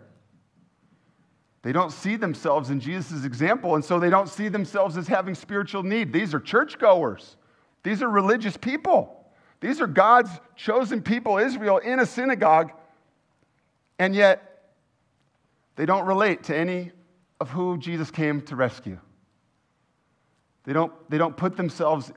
They 1.62 1.72
don't 1.72 1.90
see 1.90 2.16
themselves 2.16 2.70
in 2.70 2.80
Jesus' 2.80 3.24
example, 3.24 3.74
and 3.74 3.84
so 3.84 3.98
they 3.98 4.10
don't 4.10 4.28
see 4.28 4.48
themselves 4.48 4.96
as 4.96 5.08
having 5.08 5.34
spiritual 5.34 5.82
need. 5.82 6.12
These 6.12 6.34
are 6.34 6.40
churchgoers, 6.40 7.36
these 7.82 8.02
are 8.02 8.10
religious 8.10 8.56
people. 8.56 9.14
These 9.60 9.80
are 9.80 9.88
God's 9.88 10.30
chosen 10.54 11.02
people, 11.02 11.38
Israel, 11.38 11.78
in 11.78 11.98
a 11.98 12.06
synagogue 12.06 12.70
and 13.98 14.14
yet, 14.14 14.70
they 15.76 15.86
don't 15.86 16.06
relate 16.06 16.44
to 16.44 16.56
any 16.56 16.92
of 17.40 17.50
who 17.50 17.78
Jesus 17.78 18.10
came 18.10 18.40
to 18.42 18.56
rescue. 18.56 18.98
They 20.64 20.72
don't, 20.72 20.92
they 21.08 21.18
don't 21.18 21.36
put 21.36 21.56
themselves 21.56 22.12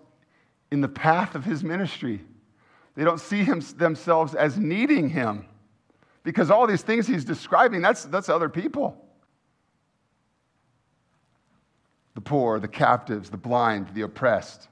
in 0.71 0.81
the 0.81 0.89
path 0.89 1.35
of 1.35 1.45
his 1.45 1.63
ministry. 1.63 2.21
They 2.95 3.03
don't 3.03 3.19
see 3.19 3.43
him, 3.43 3.61
themselves 3.77 4.35
as 4.35 4.57
needing 4.57 5.09
him 5.09 5.45
because 6.23 6.51
all 6.51 6.67
these 6.67 6.81
things 6.81 7.07
he's 7.07 7.25
describing, 7.25 7.81
that's, 7.81 8.03
that's 8.05 8.29
other 8.29 8.49
people. 8.49 8.97
The 12.13 12.21
poor, 12.21 12.59
the 12.59 12.67
captives, 12.67 13.29
the 13.29 13.37
blind, 13.37 13.89
the 13.93 14.01
oppressed. 14.01 14.67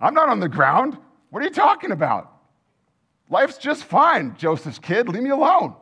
I'm 0.00 0.14
not 0.14 0.28
on 0.28 0.40
the 0.40 0.48
ground. 0.48 0.98
What 1.30 1.42
are 1.42 1.46
you 1.46 1.52
talking 1.52 1.92
about? 1.92 2.33
Life's 3.30 3.58
just 3.58 3.84
fine, 3.84 4.36
Joseph's 4.36 4.78
kid. 4.78 5.08
Leave 5.08 5.22
me 5.22 5.30
alone. 5.30 5.74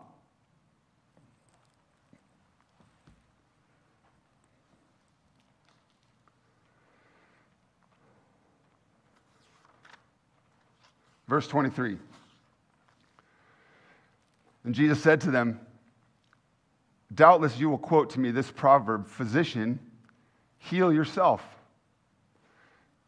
Verse 11.29 11.49
23. 11.49 11.97
And 14.65 14.75
Jesus 14.75 15.03
said 15.03 15.21
to 15.23 15.31
them, 15.31 15.59
Doubtless 17.15 17.59
you 17.59 17.69
will 17.69 17.79
quote 17.79 18.11
to 18.11 18.21
me 18.21 18.31
this 18.31 18.51
proverb 18.51 19.09
Physician, 19.09 19.79
heal 20.59 20.93
yourself. 20.93 21.43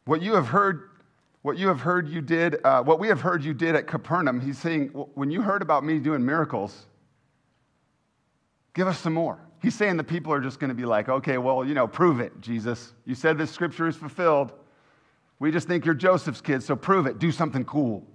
What 0.04 0.22
you 0.22 0.34
have 0.34 0.48
heard 0.48 0.90
what 1.44 1.58
you 1.58 1.68
have 1.68 1.82
heard 1.82 2.08
you 2.08 2.22
did, 2.22 2.56
uh, 2.64 2.82
what 2.82 2.98
we 2.98 3.06
have 3.06 3.20
heard 3.20 3.44
you 3.44 3.52
did 3.52 3.76
at 3.76 3.86
Capernaum, 3.86 4.40
he's 4.40 4.56
saying, 4.56 4.88
when 5.12 5.30
you 5.30 5.42
heard 5.42 5.60
about 5.60 5.84
me 5.84 5.98
doing 5.98 6.24
miracles, 6.24 6.86
give 8.72 8.88
us 8.88 8.98
some 8.98 9.12
more. 9.12 9.38
He's 9.60 9.74
saying 9.74 9.98
the 9.98 10.04
people 10.04 10.32
are 10.32 10.40
just 10.40 10.58
going 10.58 10.70
to 10.70 10.74
be 10.74 10.86
like, 10.86 11.10
okay, 11.10 11.36
well, 11.36 11.62
you 11.62 11.74
know, 11.74 11.86
prove 11.86 12.18
it, 12.18 12.32
Jesus. 12.40 12.94
You 13.04 13.14
said 13.14 13.36
this 13.36 13.50
scripture 13.50 13.86
is 13.86 13.94
fulfilled. 13.94 14.54
We 15.38 15.50
just 15.50 15.68
think 15.68 15.84
you're 15.84 15.94
Joseph's 15.94 16.40
kid, 16.40 16.62
so 16.62 16.74
prove 16.76 17.04
it. 17.04 17.18
Do 17.18 17.30
something 17.30 17.66
cool. 17.66 18.06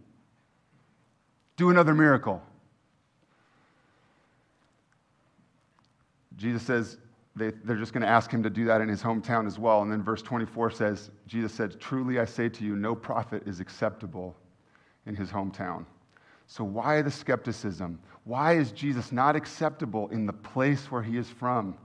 Do 1.55 1.69
another 1.69 1.93
miracle. 1.93 2.41
Jesus 6.35 6.63
says, 6.63 6.97
they, 7.39 7.51
they're 7.63 7.77
just 7.77 7.93
going 7.93 8.03
to 8.03 8.07
ask 8.07 8.29
him 8.29 8.43
to 8.43 8.49
do 8.49 8.65
that 8.65 8.81
in 8.81 8.89
his 8.89 9.01
hometown 9.01 9.47
as 9.47 9.57
well. 9.57 9.81
And 9.81 9.91
then 9.91 10.03
verse 10.03 10.21
24 10.21 10.71
says, 10.71 11.09
Jesus 11.25 11.53
said, 11.53 11.79
Truly 11.79 12.19
I 12.19 12.25
say 12.25 12.49
to 12.49 12.63
you, 12.63 12.75
no 12.75 12.93
prophet 12.93 13.43
is 13.45 13.59
acceptable 13.59 14.35
in 15.05 15.15
his 15.15 15.29
hometown. 15.29 15.85
So, 16.45 16.63
why 16.63 17.01
the 17.01 17.11
skepticism? 17.11 17.99
Why 18.25 18.53
is 18.53 18.71
Jesus 18.71 19.11
not 19.11 19.35
acceptable 19.35 20.09
in 20.09 20.25
the 20.25 20.33
place 20.33 20.91
where 20.91 21.01
he 21.01 21.17
is 21.17 21.29
from? 21.29 21.75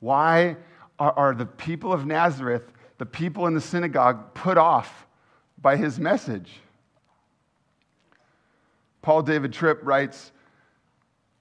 Why 0.00 0.56
are, 0.98 1.12
are 1.12 1.34
the 1.34 1.46
people 1.46 1.92
of 1.92 2.06
Nazareth, 2.06 2.72
the 2.98 3.06
people 3.06 3.46
in 3.46 3.54
the 3.54 3.60
synagogue, 3.60 4.34
put 4.34 4.56
off 4.56 5.06
by 5.60 5.76
his 5.76 5.98
message? 5.98 6.60
Paul 9.02 9.22
David 9.22 9.52
Tripp 9.52 9.80
writes, 9.82 10.32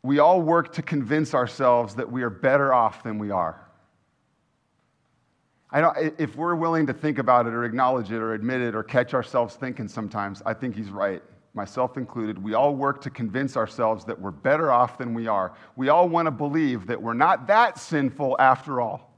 we 0.08 0.20
all 0.20 0.41
work 0.41 0.72
to 0.72 0.82
convince 0.82 1.34
ourselves 1.34 1.96
that 1.96 2.10
we 2.10 2.24
are 2.24 2.30
better 2.30 2.74
off 2.74 3.04
than 3.04 3.20
we 3.20 3.30
are. 3.30 3.62
I 5.70 5.82
don't, 5.82 5.98
if 6.17 6.38
we're 6.38 6.56
willing 6.56 6.88
to 6.88 6.93
think 6.93 7.17
about 7.17 7.46
it 7.46 7.54
or 7.54 7.65
acknowledge 7.65 8.10
it 8.10 8.15
or 8.15 8.34
admit 8.34 8.62
it 8.62 8.74
or 8.74 8.84
catch 8.84 9.13
ourselves 9.13 9.56
thinking 9.56 9.89
sometimes, 9.89 10.41
I 10.46 10.54
think 10.54 10.78
he's 10.78 10.91
right, 10.91 11.22
myself 11.54 11.98
included. 11.98 12.41
We 12.41 12.54
all 12.54 12.74
work 12.74 13.02
to 13.02 13.10
convince 13.10 13.58
ourselves 13.58 14.06
that 14.06 14.17
we're 14.17 14.32
better 14.32 14.72
off 14.72 14.98
than 14.98 15.13
we 15.13 15.28
are. 15.28 15.54
We 15.76 15.89
all 15.89 16.08
want 16.08 16.28
to 16.28 16.32
believe 16.32 16.88
that 16.88 17.02
we're 17.02 17.13
not 17.13 17.48
that 17.48 17.78
sinful 17.78 18.38
after 18.39 18.80
all. 18.80 19.13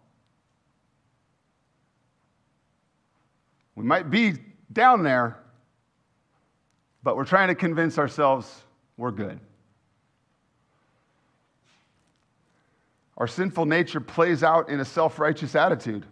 We 3.76 3.84
might 3.84 4.10
be 4.10 4.34
down 4.74 5.04
there, 5.04 5.38
but 7.04 7.16
we're 7.16 7.26
trying 7.26 7.50
to 7.50 7.56
convince 7.56 8.00
ourselves 8.00 8.64
we're 8.98 9.12
good. 9.12 9.40
Our 13.20 13.28
sinful 13.28 13.66
nature 13.66 14.00
plays 14.00 14.44
out 14.44 14.70
in 14.70 14.80
a 14.80 14.86
self 14.86 15.20
righteous 15.20 15.54
attitude. 15.54 16.06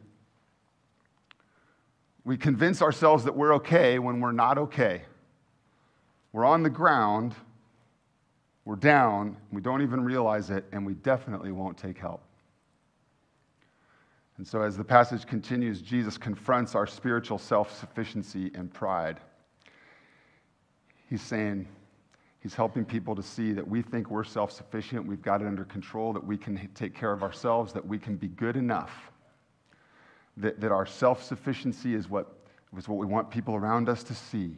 We 2.26 2.36
convince 2.36 2.82
ourselves 2.82 3.24
that 3.24 3.36
we're 3.36 3.56
okay 3.56 4.00
when 4.00 4.20
we're 4.20 4.34
not 4.34 4.58
okay. 4.58 5.04
We're 6.34 6.46
on 6.46 6.62
the 6.62 6.70
ground, 6.70 7.34
we're 8.66 8.76
down, 8.76 9.38
we 9.52 9.62
don't 9.62 9.82
even 9.82 10.04
realize 10.04 10.50
it, 10.50 10.66
and 10.74 10.86
we 10.86 10.94
definitely 10.96 11.54
won't 11.54 11.78
take 11.78 11.98
help. 11.98 12.22
And 14.38 14.46
so, 14.46 14.62
as 14.62 14.76
the 14.76 14.84
passage 14.84 15.26
continues, 15.26 15.82
Jesus 15.82 16.18
confronts 16.18 16.76
our 16.76 16.86
spiritual 16.86 17.38
self 17.38 17.76
sufficiency 17.80 18.52
and 18.54 18.72
pride. 18.72 19.22
He's 21.10 21.22
saying, 21.22 21.68
He's 22.48 22.56
helping 22.56 22.86
people 22.86 23.14
to 23.14 23.22
see 23.22 23.52
that 23.52 23.68
we 23.68 23.82
think 23.82 24.10
we're 24.10 24.24
self 24.24 24.54
sufficient, 24.54 25.06
we've 25.06 25.22
got 25.22 25.42
it 25.42 25.48
under 25.48 25.66
control, 25.66 26.14
that 26.14 26.26
we 26.26 26.38
can 26.38 26.70
take 26.76 26.96
care 26.96 27.12
of 27.12 27.22
ourselves, 27.22 27.74
that 27.74 27.86
we 27.86 28.00
can 28.00 28.16
be 28.16 28.30
good 28.30 28.56
enough, 28.56 29.12
that, 30.38 30.62
that 30.62 30.72
our 30.72 30.86
self 30.86 31.22
sufficiency 31.22 31.94
is 31.94 32.10
what, 32.10 32.38
is 32.78 32.88
what 32.88 33.00
we 33.00 33.06
want 33.06 33.30
people 33.30 33.54
around 33.54 33.90
us 33.90 34.02
to 34.04 34.16
see. 34.16 34.56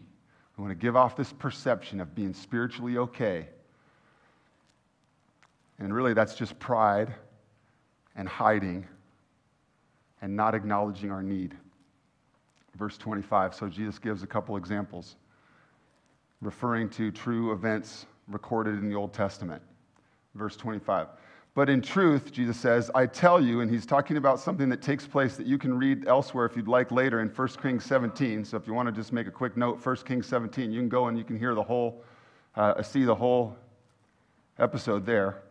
We 0.56 0.62
want 0.62 0.70
to 0.70 0.76
give 0.76 0.96
off 0.96 1.18
this 1.18 1.34
perception 1.34 2.00
of 2.00 2.14
being 2.14 2.32
spiritually 2.32 3.00
okay. 3.00 3.48
And 5.80 5.92
really, 5.92 6.14
that's 6.14 6.36
just 6.36 6.60
pride 6.60 7.12
and 8.16 8.30
hiding 8.30 8.86
and 10.22 10.36
not 10.36 10.54
acknowledging 10.54 11.10
our 11.10 11.24
need. 11.24 11.58
Verse 12.78 13.00
25. 13.00 13.56
So 13.56 13.68
Jesus 13.68 13.98
gives 13.98 14.22
a 14.22 14.28
couple 14.28 14.58
examples 14.58 15.16
referring 16.42 16.90
to 16.90 17.12
true 17.12 17.52
events 17.52 18.06
recorded 18.28 18.80
in 18.80 18.90
the 18.90 18.96
Old 18.96 19.14
Testament. 19.14 19.62
Verse 20.36 20.56
25. 20.56 21.08
But 21.56 21.70
in 21.70 21.82
truth, 21.82 22.32
Jesus 22.32 22.58
says, 22.58 22.90
I 22.94 23.06
tell 23.06 23.44
you, 23.44 23.62
and 23.62 23.70
he's 23.70 23.86
talking 23.86 24.18
about 24.18 24.40
something 24.40 24.70
that 24.70 24.82
takes 24.82 25.06
place 25.06 25.36
that 25.36 25.48
you 25.48 25.58
can 25.58 25.78
read 25.78 26.08
elsewhere 26.08 26.46
if 26.46 26.56
you'd 26.56 26.68
like 26.68 26.92
later 26.92 27.22
in 27.22 27.28
1 27.28 27.48
Kings 27.62 27.84
17. 27.86 28.46
So 28.46 28.56
if 28.56 28.68
you 28.68 28.74
want 28.74 28.88
to 28.88 28.94
just 28.94 29.12
make 29.12 29.28
a 29.28 29.32
quick 29.32 29.58
note, 29.58 29.84
1 29.84 29.96
Kings 29.98 30.28
17, 30.28 30.72
you 30.72 30.80
can 30.80 30.90
go 30.90 31.08
and 31.08 31.18
you 31.18 31.24
can 31.24 31.38
hear 31.38 31.56
the 31.56 31.64
whole, 31.64 32.04
uh, 32.56 32.82
see 32.84 33.04
the 33.04 33.16
whole 33.16 33.58
episode 34.60 35.06
there. 35.06 35.42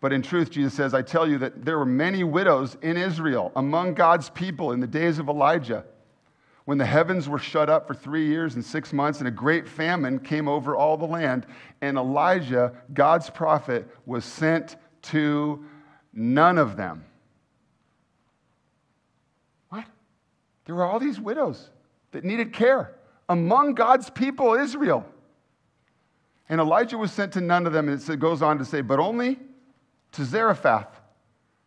But 0.00 0.12
in 0.12 0.22
truth, 0.22 0.50
Jesus 0.50 0.74
says, 0.74 0.94
I 0.94 1.02
tell 1.02 1.28
you 1.28 1.38
that 1.38 1.64
there 1.64 1.78
were 1.78 1.86
many 1.86 2.24
widows 2.24 2.76
in 2.82 2.96
Israel 2.96 3.52
among 3.54 3.94
God's 3.94 4.30
people 4.30 4.72
in 4.72 4.80
the 4.80 4.86
days 4.88 5.20
of 5.20 5.28
Elijah, 5.28 5.84
when 6.64 6.78
the 6.78 6.86
heavens 6.86 7.28
were 7.28 7.38
shut 7.38 7.68
up 7.68 7.86
for 7.86 7.94
three 7.94 8.26
years 8.26 8.54
and 8.54 8.64
six 8.64 8.92
months, 8.92 9.18
and 9.18 9.26
a 9.26 9.32
great 9.32 9.68
famine 9.68 10.18
came 10.18 10.48
over 10.48 10.76
all 10.76 10.96
the 10.96 11.06
land. 11.06 11.46
And 11.80 11.96
Elijah, 11.96 12.72
God's 12.94 13.30
prophet, 13.30 13.88
was 14.06 14.24
sent 14.24 14.76
to 15.02 15.64
none 16.12 16.58
of 16.58 16.76
them. 16.76 17.04
What? 19.70 19.86
There 20.64 20.74
were 20.74 20.84
all 20.84 21.00
these 21.00 21.20
widows 21.20 21.70
that 22.12 22.24
needed 22.24 22.52
care 22.52 22.94
among 23.28 23.74
God's 23.74 24.10
people, 24.10 24.54
Israel. 24.54 25.04
And 26.48 26.60
Elijah 26.60 26.98
was 26.98 27.10
sent 27.10 27.32
to 27.32 27.40
none 27.40 27.66
of 27.66 27.72
them. 27.72 27.88
And 27.88 28.08
it 28.08 28.20
goes 28.20 28.42
on 28.42 28.58
to 28.58 28.64
say, 28.64 28.82
but 28.82 28.98
only 28.98 29.38
to 30.12 30.24
Zarephath 30.24 31.00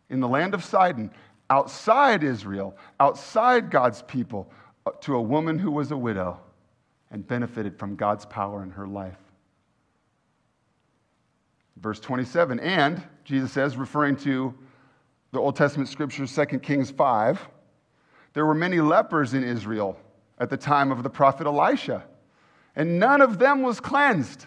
in 0.08 0.20
the 0.20 0.28
land 0.28 0.54
of 0.54 0.64
Sidon, 0.64 1.10
outside 1.50 2.22
Israel, 2.22 2.76
outside 3.00 3.70
God's 3.70 4.02
people, 4.02 4.50
Uh, 4.86 4.90
to 5.00 5.16
a 5.16 5.20
woman 5.20 5.58
who 5.58 5.70
was 5.70 5.90
a 5.90 5.96
widow 5.96 6.38
and 7.10 7.26
benefited 7.26 7.76
from 7.76 7.96
God's 7.96 8.24
power 8.24 8.62
in 8.62 8.70
her 8.70 8.86
life. 8.86 9.18
Verse 11.78 11.98
27, 11.98 12.60
and 12.60 13.02
Jesus 13.24 13.52
says, 13.52 13.76
referring 13.76 14.16
to 14.16 14.54
the 15.32 15.40
Old 15.40 15.56
Testament 15.56 15.88
scripture, 15.88 16.26
2 16.26 16.58
Kings 16.60 16.90
5, 16.90 17.48
there 18.32 18.46
were 18.46 18.54
many 18.54 18.80
lepers 18.80 19.34
in 19.34 19.42
Israel 19.42 19.98
at 20.38 20.50
the 20.50 20.56
time 20.56 20.92
of 20.92 21.02
the 21.02 21.10
prophet 21.10 21.46
Elisha, 21.46 22.04
and 22.76 22.98
none 22.98 23.20
of 23.20 23.38
them 23.38 23.62
was 23.62 23.80
cleansed, 23.80 24.46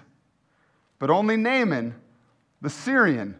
but 1.00 1.10
only 1.10 1.36
Naaman, 1.36 1.94
the 2.62 2.70
Syrian, 2.70 3.38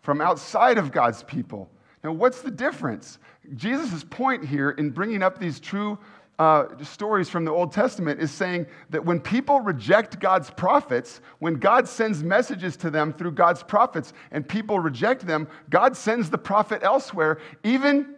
from 0.00 0.20
outside 0.20 0.78
of 0.78 0.92
God's 0.92 1.22
people. 1.24 1.70
Now, 2.02 2.12
what's 2.12 2.40
the 2.40 2.50
difference? 2.50 3.18
Jesus' 3.54 4.04
point 4.04 4.44
here 4.44 4.70
in 4.70 4.90
bringing 4.90 5.22
up 5.22 5.38
these 5.38 5.60
true 5.60 5.98
uh, 6.38 6.66
stories 6.84 7.28
from 7.28 7.44
the 7.44 7.50
Old 7.50 7.72
Testament 7.72 8.20
is 8.20 8.30
saying 8.30 8.66
that 8.90 9.04
when 9.04 9.18
people 9.18 9.60
reject 9.60 10.20
God's 10.20 10.50
prophets, 10.50 11.20
when 11.40 11.54
God 11.54 11.88
sends 11.88 12.22
messages 12.22 12.76
to 12.78 12.90
them 12.90 13.12
through 13.12 13.32
God's 13.32 13.62
prophets 13.62 14.12
and 14.30 14.48
people 14.48 14.78
reject 14.78 15.26
them, 15.26 15.48
God 15.68 15.96
sends 15.96 16.30
the 16.30 16.38
prophet 16.38 16.82
elsewhere, 16.84 17.38
even 17.64 18.14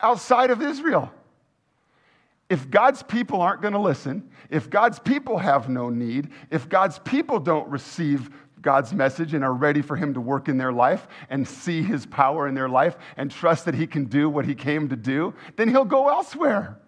outside 0.00 0.50
of 0.50 0.62
Israel. 0.62 1.12
If 2.50 2.68
God's 2.70 3.02
people 3.02 3.40
aren't 3.40 3.62
going 3.62 3.74
to 3.74 3.80
listen, 3.80 4.28
if 4.50 4.68
God's 4.68 4.98
people 4.98 5.38
have 5.38 5.68
no 5.68 5.90
need, 5.90 6.30
if 6.50 6.68
God's 6.68 6.98
people 6.98 7.38
don't 7.38 7.68
receive 7.68 8.30
God's 8.60 8.92
message 8.92 9.34
and 9.34 9.44
are 9.44 9.52
ready 9.52 9.80
for 9.82 9.94
Him 9.94 10.14
to 10.14 10.20
work 10.20 10.48
in 10.48 10.58
their 10.58 10.72
life 10.72 11.06
and 11.30 11.46
see 11.46 11.82
His 11.82 12.04
power 12.04 12.48
in 12.48 12.54
their 12.54 12.68
life 12.68 12.96
and 13.16 13.30
trust 13.30 13.64
that 13.66 13.74
He 13.74 13.86
can 13.86 14.06
do 14.06 14.28
what 14.28 14.44
He 14.44 14.54
came 14.54 14.88
to 14.88 14.96
do, 14.96 15.34
then 15.56 15.68
He'll 15.68 15.84
go 15.84 16.08
elsewhere. 16.08 16.78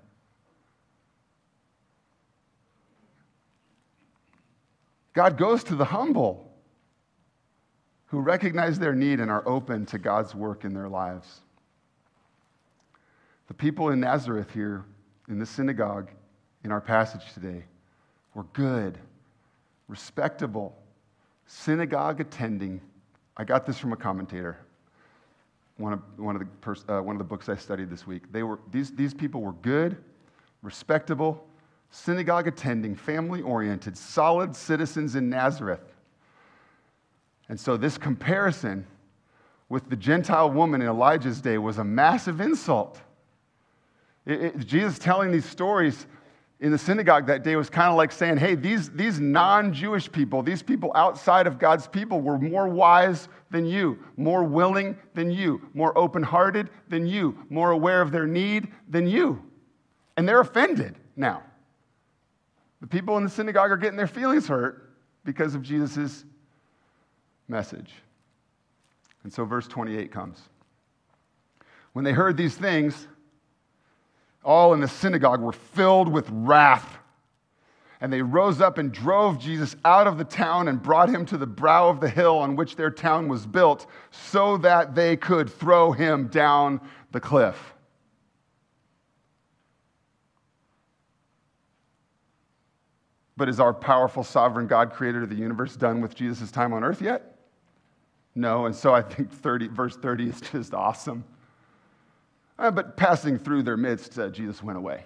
God 5.17 5.39
goes 5.39 5.65
to 5.65 5.75
the 5.75 5.85
humble 5.87 6.53
who 8.09 8.21
recognize 8.21 8.79
their 8.79 8.95
need 8.95 9.19
and 9.19 9.31
are 9.31 9.43
open 9.49 9.87
to 9.87 9.99
God's 9.99 10.35
work 10.35 10.63
in 10.63 10.75
their 10.75 10.91
lives. 10.91 11.41
The 13.49 13.55
people 13.55 13.89
in 13.89 14.01
Nazareth 14.01 14.53
here 14.53 14.85
in 15.29 15.39
the 15.39 15.47
synagogue 15.47 16.11
in 16.65 16.71
our 16.71 16.83
passage 16.83 17.33
today 17.33 17.65
were 18.35 18.43
good, 18.53 18.99
respectable, 19.89 20.77
synagogue 21.47 22.21
attending. 22.21 22.83
I 23.39 23.45
got 23.45 23.65
this 23.65 23.79
from 23.79 23.95
a 23.95 23.97
commentator, 23.97 24.59
one 25.79 25.95
of, 25.95 26.01
one 26.19 26.37
of, 26.37 26.41
the, 26.41 26.47
pers- 26.61 26.85
uh, 26.91 27.01
one 27.01 27.17
of 27.17 27.19
the 27.19 27.25
books 27.25 27.49
I 27.49 27.57
studied 27.57 27.89
this 27.89 28.07
week. 28.07 28.31
They 28.33 28.43
were, 28.43 28.59
these, 28.71 28.91
these 28.91 29.15
people 29.15 29.41
were 29.41 29.53
good, 29.53 29.97
respectable, 30.61 31.43
synagogue 31.91 32.47
attending, 32.47 32.95
family 32.95 33.43
oriented, 33.43 33.97
solid 33.97 34.55
citizens 34.55 35.17
in 35.17 35.29
Nazareth. 35.29 35.95
And 37.49 37.59
so 37.59 37.77
this 37.77 37.97
comparison 37.97 38.87
with 39.69 39.89
the 39.89 39.97
Gentile 39.97 40.51
woman 40.51 40.83
in 40.83 40.89
Elijah's 40.89 41.41
day 41.41 41.59
was 41.59 41.79
a 41.79 41.85
massive 41.85 42.41
insult. 42.41 43.01
It, 44.25 44.43
it, 44.43 44.59
Jesus 44.67 44.99
telling 44.99 45.31
these 45.31 45.45
stories 45.45 46.07
in 46.59 46.73
the 46.73 46.79
synagogue 46.79 47.27
that 47.27 47.43
day 47.43 47.55
was 47.55 47.69
kind 47.69 47.91
of 47.91 47.97
like 47.97 48.11
saying, 48.11 48.39
hey, 48.39 48.55
these, 48.55 48.91
these 48.91 49.21
non 49.21 49.73
Jewish 49.73 50.11
people, 50.11 50.43
these 50.43 50.63
people 50.63 50.91
outside 50.95 51.47
of 51.47 51.59
God's 51.59 51.87
people, 51.87 52.21
were 52.21 52.39
more 52.39 52.69
wise 52.69 53.29
than 53.51 53.67
you, 53.67 53.99
more 54.17 54.43
willing 54.43 54.97
than 55.15 55.31
you, 55.31 55.69
more 55.75 55.97
open 55.99 56.23
hearted 56.23 56.71
than 56.89 57.07
you, 57.07 57.37
more 57.51 57.73
aware 57.73 58.01
of 58.01 58.11
their 58.11 58.27
need 58.27 58.69
than 58.89 59.07
you. 59.07 59.43
And 60.17 60.27
they're 60.27 60.41
offended 60.41 60.97
now. 61.15 61.43
The 62.81 62.87
people 62.87 63.17
in 63.17 63.25
the 63.25 63.31
synagogue 63.31 63.71
are 63.71 63.77
getting 63.77 63.97
their 63.97 64.07
feelings 64.07 64.49
hurt 64.49 64.91
because 65.25 65.55
of 65.55 65.63
Jesus' 65.63 66.25
message. 67.49 67.93
And 69.23 69.33
so 69.33 69.45
verse 69.45 69.67
28 69.67 70.13
comes. 70.13 70.41
When 71.93 72.05
they 72.05 72.13
heard 72.13 72.37
these 72.37 72.55
things, 72.55 73.09
all 74.45 74.75
in 74.75 74.81
the 74.81 74.89
synagogue 74.89 75.41
were 75.41 75.53
filled 75.53 76.13
with 76.13 76.29
wrath. 76.31 76.99
And 78.01 78.13
they 78.13 78.21
rose 78.21 78.61
up 78.61 78.77
and 78.77 78.93
drove 78.93 79.39
Jesus 79.39 79.75
out 79.85 80.07
of 80.07 80.19
the 80.19 80.25
town 80.25 80.69
and 80.69 80.83
brought 80.83 81.09
him 81.09 81.25
to 81.27 81.39
the 81.39 81.47
brow 81.47 81.89
of 81.89 82.01
the 82.01 82.11
hill 82.11 82.37
on 82.39 82.55
which 82.55 82.77
their 82.77 82.91
town 82.91 83.27
was 83.27 83.47
built, 83.47 83.87
so 84.11 84.59
that 84.59 84.95
they 84.95 85.17
could 85.17 85.49
throw 85.49 85.93
him 85.93 86.29
down 86.29 86.81
the 87.13 87.21
cliff. 87.21 87.75
But 93.37 93.49
is 93.49 93.61
our 93.61 93.75
powerful 93.75 94.25
sovereign 94.25 94.67
God, 94.67 94.93
creator 94.93 95.23
of 95.23 95.29
the 95.29 95.37
universe, 95.37 95.77
done 95.77 96.01
with 96.01 96.15
Jesus' 96.15 96.51
time 96.51 96.73
on 96.73 96.83
earth 96.83 97.03
yet? 97.03 97.37
No, 98.35 98.67
and 98.67 98.75
so 98.75 98.95
I 98.95 99.03
think 99.03 99.31
30, 99.33 99.69
verse 99.69 99.97
30 99.97 100.29
is 100.29 100.41
just 100.41 100.75
awesome. 100.75 101.25
Uh, 102.59 102.71
but 102.71 102.97
passing 102.97 103.39
through 103.39 103.63
their 103.63 103.77
midst, 103.77 104.19
uh, 104.19 104.29
Jesus 104.29 104.63
went 104.63 104.79
away. 104.79 105.05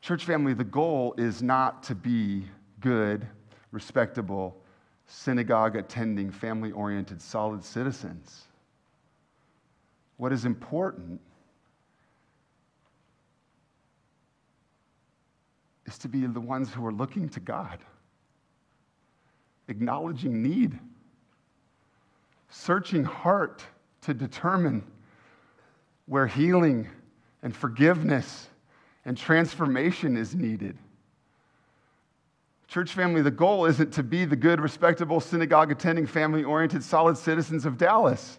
Church 0.00 0.24
family, 0.24 0.52
the 0.52 0.64
goal 0.64 1.14
is 1.16 1.42
not 1.42 1.84
to 1.84 1.94
be 1.94 2.44
good, 2.80 3.26
respectable, 3.70 4.56
synagogue 5.06 5.76
attending, 5.76 6.30
family 6.30 6.72
oriented, 6.72 7.22
solid 7.22 7.64
citizens. 7.64 8.46
What 10.16 10.32
is 10.32 10.44
important 10.44 11.20
is 15.92 15.98
to 15.98 16.08
be 16.08 16.26
the 16.26 16.40
ones 16.40 16.72
who 16.72 16.84
are 16.86 16.92
looking 16.92 17.28
to 17.28 17.40
God, 17.40 17.78
acknowledging 19.68 20.42
need, 20.42 20.78
searching 22.48 23.04
heart 23.04 23.62
to 24.02 24.14
determine 24.14 24.84
where 26.06 26.26
healing 26.26 26.88
and 27.42 27.54
forgiveness 27.54 28.48
and 29.04 29.18
transformation 29.18 30.16
is 30.16 30.34
needed. 30.34 30.78
Church 32.68 32.94
family, 32.94 33.20
the 33.20 33.30
goal 33.30 33.66
isn't 33.66 33.92
to 33.92 34.02
be 34.02 34.24
the 34.24 34.36
good, 34.36 34.60
respectable, 34.60 35.20
synagogue 35.20 35.70
attending, 35.70 36.06
family 36.06 36.42
oriented, 36.42 36.82
solid 36.82 37.18
citizens 37.18 37.66
of 37.66 37.76
Dallas. 37.76 38.38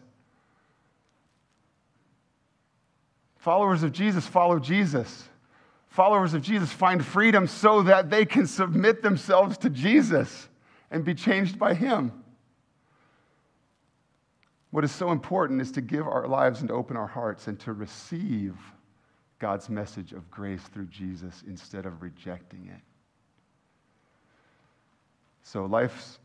Followers 3.38 3.84
of 3.84 3.92
Jesus 3.92 4.26
follow 4.26 4.58
Jesus. 4.58 5.30
Followers 5.94 6.34
of 6.34 6.42
Jesus 6.42 6.72
find 6.72 7.06
freedom 7.06 7.46
so 7.46 7.84
that 7.84 8.10
they 8.10 8.26
can 8.26 8.48
submit 8.48 9.04
themselves 9.04 9.60
to 9.60 9.70
Jesus 9.70 10.50
and 10.90 11.06
be 11.06 11.14
changed 11.14 11.60
by 11.60 11.76
Him. 11.76 12.12
What 14.72 14.84
is 14.84 14.92
so 14.92 15.12
important 15.12 15.62
is 15.62 15.72
to 15.74 15.82
give 15.82 16.08
our 16.08 16.28
lives 16.28 16.62
and 16.62 16.72
open 16.72 16.98
our 16.98 17.06
hearts 17.06 17.46
and 17.46 17.60
to 17.60 17.74
receive 17.74 18.56
God's 19.38 19.70
message 19.70 20.14
of 20.14 20.32
grace 20.32 20.64
through 20.64 20.88
Jesus 20.88 21.44
instead 21.46 21.86
of 21.86 22.02
rejecting 22.02 22.72
it. 22.74 22.82
So 25.44 25.66
life 25.66 26.18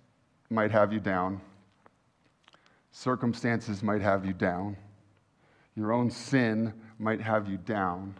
might 0.48 0.70
have 0.70 0.94
you 0.94 1.00
down, 1.00 1.42
circumstances 2.90 3.82
might 3.82 4.00
have 4.00 4.24
you 4.24 4.32
down, 4.32 4.78
your 5.76 5.92
own 5.92 6.10
sin 6.10 6.72
might 6.98 7.20
have 7.20 7.50
you 7.50 7.58
down. 7.58 8.14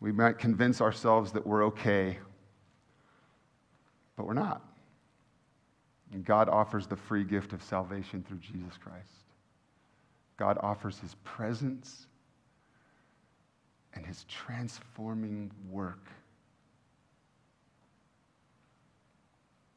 We 0.00 0.12
might 0.12 0.38
convince 0.38 0.80
ourselves 0.80 1.32
that 1.32 1.46
we're 1.46 1.64
okay, 1.66 2.18
but 4.16 4.26
we're 4.26 4.34
not. 4.34 4.62
And 6.12 6.24
God 6.24 6.48
offers 6.48 6.86
the 6.86 6.96
free 6.96 7.24
gift 7.24 7.52
of 7.52 7.62
salvation 7.62 8.24
through 8.26 8.38
Jesus 8.38 8.76
Christ. 8.82 9.12
God 10.36 10.58
offers 10.62 10.98
his 10.98 11.14
presence 11.22 12.06
and 13.94 14.06
his 14.06 14.24
transforming 14.24 15.50
work 15.68 16.06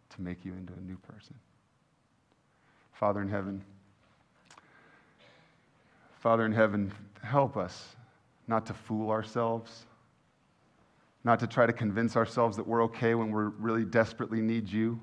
to 0.09 0.21
make 0.21 0.45
you 0.45 0.53
into 0.53 0.73
a 0.73 0.81
new 0.81 0.97
person. 0.97 1.35
Father 2.93 3.21
in 3.21 3.27
heaven, 3.27 3.61
Father 6.19 6.45
in 6.45 6.53
heaven, 6.53 6.91
help 7.21 7.57
us 7.57 7.95
not 8.47 8.65
to 8.67 8.73
fool 8.73 9.09
ourselves, 9.09 9.85
not 11.23 11.39
to 11.39 11.47
try 11.47 11.65
to 11.65 11.73
convince 11.73 12.15
ourselves 12.15 12.57
that 12.57 12.67
we're 12.67 12.83
okay 12.83 13.15
when 13.15 13.31
we 13.31 13.43
really 13.57 13.85
desperately 13.85 14.41
need 14.41 14.67
you. 14.69 14.99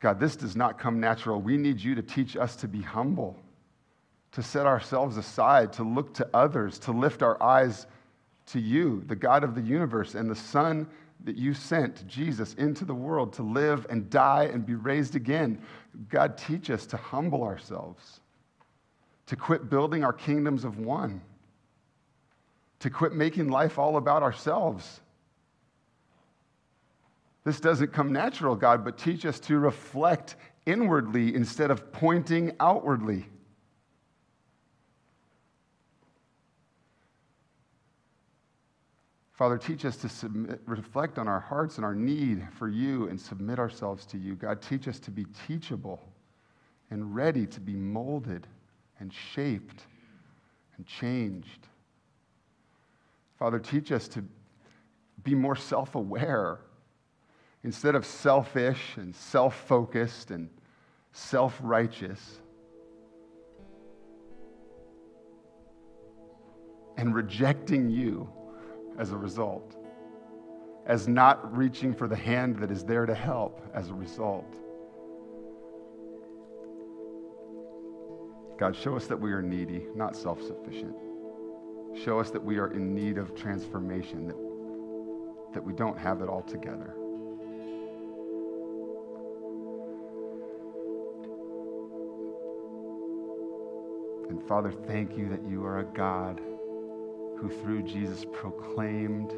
God, 0.00 0.18
this 0.18 0.34
does 0.34 0.56
not 0.56 0.78
come 0.78 0.98
natural. 0.98 1.40
We 1.40 1.56
need 1.56 1.80
you 1.80 1.94
to 1.94 2.02
teach 2.02 2.36
us 2.36 2.56
to 2.56 2.68
be 2.68 2.82
humble, 2.82 3.36
to 4.32 4.42
set 4.42 4.66
ourselves 4.66 5.16
aside, 5.16 5.72
to 5.74 5.84
look 5.84 6.12
to 6.14 6.28
others, 6.34 6.80
to 6.80 6.90
lift 6.90 7.22
our 7.22 7.40
eyes 7.40 7.86
to 8.46 8.58
you, 8.58 9.04
the 9.06 9.14
God 9.14 9.44
of 9.44 9.54
the 9.54 9.60
universe, 9.60 10.16
and 10.16 10.28
the 10.28 10.34
Son 10.34 10.88
that 11.24 11.36
you 11.36 11.54
sent 11.54 12.04
Jesus 12.08 12.54
into 12.54 12.84
the 12.84 12.94
world 12.94 13.32
to 13.34 13.44
live 13.44 13.86
and 13.90 14.10
die 14.10 14.50
and 14.52 14.66
be 14.66 14.74
raised 14.74 15.14
again. 15.14 15.62
God, 16.08 16.36
teach 16.36 16.68
us 16.68 16.84
to 16.86 16.96
humble 16.96 17.44
ourselves, 17.44 18.20
to 19.26 19.36
quit 19.36 19.70
building 19.70 20.02
our 20.02 20.12
kingdoms 20.12 20.64
of 20.64 20.80
one, 20.80 21.22
to 22.82 22.90
quit 22.90 23.12
making 23.12 23.48
life 23.48 23.78
all 23.78 23.96
about 23.96 24.24
ourselves. 24.24 25.00
This 27.44 27.60
doesn't 27.60 27.92
come 27.92 28.12
natural, 28.12 28.56
God, 28.56 28.84
but 28.84 28.98
teach 28.98 29.24
us 29.24 29.38
to 29.40 29.58
reflect 29.58 30.34
inwardly 30.66 31.34
instead 31.34 31.70
of 31.70 31.92
pointing 31.92 32.52
outwardly. 32.58 33.26
Father, 39.32 39.58
teach 39.58 39.84
us 39.84 39.96
to 39.98 40.08
submit, 40.08 40.60
reflect 40.66 41.18
on 41.18 41.28
our 41.28 41.40
hearts 41.40 41.76
and 41.76 41.84
our 41.84 41.94
need 41.94 42.46
for 42.58 42.68
you 42.68 43.08
and 43.08 43.20
submit 43.20 43.60
ourselves 43.60 44.04
to 44.06 44.18
you. 44.18 44.34
God, 44.34 44.60
teach 44.60 44.88
us 44.88 44.98
to 45.00 45.10
be 45.12 45.26
teachable 45.46 46.00
and 46.90 47.14
ready 47.14 47.46
to 47.46 47.60
be 47.60 47.74
molded 47.74 48.46
and 48.98 49.12
shaped 49.12 49.82
and 50.76 50.86
changed. 50.86 51.68
Father, 53.38 53.58
teach 53.58 53.92
us 53.92 54.08
to 54.08 54.24
be 55.24 55.34
more 55.34 55.56
self 55.56 55.94
aware 55.94 56.60
instead 57.64 57.94
of 57.94 58.04
selfish 58.04 58.96
and 58.96 59.14
self 59.14 59.56
focused 59.66 60.30
and 60.30 60.48
self 61.12 61.58
righteous. 61.62 62.40
And 66.96 67.14
rejecting 67.14 67.88
you 67.88 68.28
as 68.98 69.12
a 69.12 69.16
result, 69.16 69.76
as 70.86 71.08
not 71.08 71.56
reaching 71.56 71.94
for 71.94 72.06
the 72.06 72.16
hand 72.16 72.56
that 72.56 72.70
is 72.70 72.84
there 72.84 73.06
to 73.06 73.14
help 73.14 73.60
as 73.74 73.88
a 73.88 73.94
result. 73.94 74.56
God, 78.58 78.76
show 78.76 78.94
us 78.94 79.06
that 79.06 79.18
we 79.18 79.32
are 79.32 79.42
needy, 79.42 79.86
not 79.96 80.14
self 80.14 80.40
sufficient. 80.42 80.94
Show 81.94 82.18
us 82.18 82.30
that 82.30 82.42
we 82.42 82.58
are 82.58 82.72
in 82.72 82.94
need 82.94 83.18
of 83.18 83.34
transformation, 83.34 84.26
that, 84.26 85.54
that 85.54 85.64
we 85.64 85.72
don't 85.72 85.98
have 85.98 86.22
it 86.22 86.28
all 86.28 86.42
together. 86.42 86.94
And 94.30 94.42
Father, 94.48 94.72
thank 94.72 95.16
you 95.16 95.28
that 95.28 95.44
you 95.46 95.64
are 95.66 95.80
a 95.80 95.84
God 95.84 96.40
who 97.38 97.50
through 97.60 97.82
Jesus 97.82 98.24
proclaimed 98.32 99.30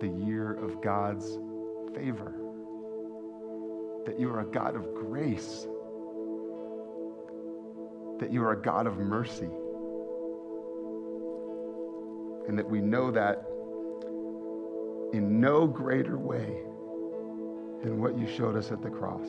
the 0.00 0.08
year 0.08 0.52
of 0.52 0.80
God's 0.80 1.38
favor. 1.94 2.34
That 4.04 4.20
you 4.20 4.30
are 4.30 4.40
a 4.40 4.46
God 4.46 4.76
of 4.76 4.94
grace. 4.94 5.66
That 8.20 8.30
you 8.30 8.44
are 8.44 8.52
a 8.52 8.62
God 8.62 8.86
of 8.86 8.98
mercy. 8.98 9.48
And 12.48 12.58
that 12.58 12.68
we 12.68 12.80
know 12.80 13.10
that 13.10 13.44
in 15.12 15.40
no 15.40 15.66
greater 15.66 16.18
way 16.18 16.62
than 17.82 18.00
what 18.00 18.18
you 18.18 18.26
showed 18.26 18.56
us 18.56 18.70
at 18.72 18.82
the 18.82 18.90
cross. 18.90 19.26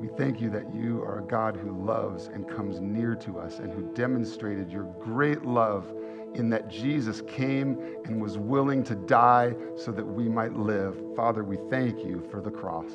We 0.00 0.08
thank 0.16 0.40
you 0.40 0.50
that 0.50 0.74
you 0.74 1.02
are 1.02 1.20
a 1.20 1.26
God 1.26 1.56
who 1.56 1.84
loves 1.84 2.26
and 2.26 2.48
comes 2.48 2.80
near 2.80 3.14
to 3.16 3.38
us 3.38 3.58
and 3.58 3.72
who 3.72 3.92
demonstrated 3.94 4.70
your 4.70 4.84
great 5.00 5.44
love 5.44 5.92
in 6.34 6.50
that 6.50 6.68
Jesus 6.68 7.22
came 7.28 7.78
and 8.04 8.20
was 8.20 8.36
willing 8.36 8.82
to 8.84 8.94
die 8.94 9.54
so 9.76 9.92
that 9.92 10.04
we 10.04 10.28
might 10.28 10.54
live. 10.54 11.00
Father, 11.14 11.44
we 11.44 11.58
thank 11.70 12.04
you 12.04 12.26
for 12.30 12.40
the 12.40 12.50
cross. 12.50 12.90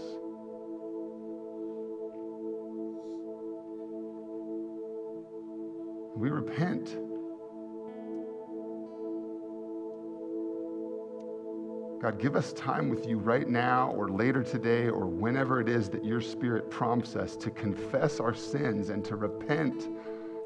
We 6.16 6.30
repent. 6.30 6.98
God, 12.02 12.18
give 12.20 12.36
us 12.36 12.54
time 12.54 12.90
with 12.90 13.06
you 13.08 13.18
right 13.18 13.48
now 13.48 13.92
or 13.92 14.10
later 14.10 14.42
today 14.42 14.88
or 14.88 15.06
whenever 15.06 15.60
it 15.60 15.68
is 15.68 15.90
that 15.90 16.06
your 16.06 16.22
Spirit 16.22 16.72
prompts 16.72 17.16
us 17.16 17.36
to 17.36 17.52
confess 17.52 18.20
our 18.20 18.34
sins 18.34 18.90
and 18.90 19.04
to 19.04 19.18
repent, 19.18 19.90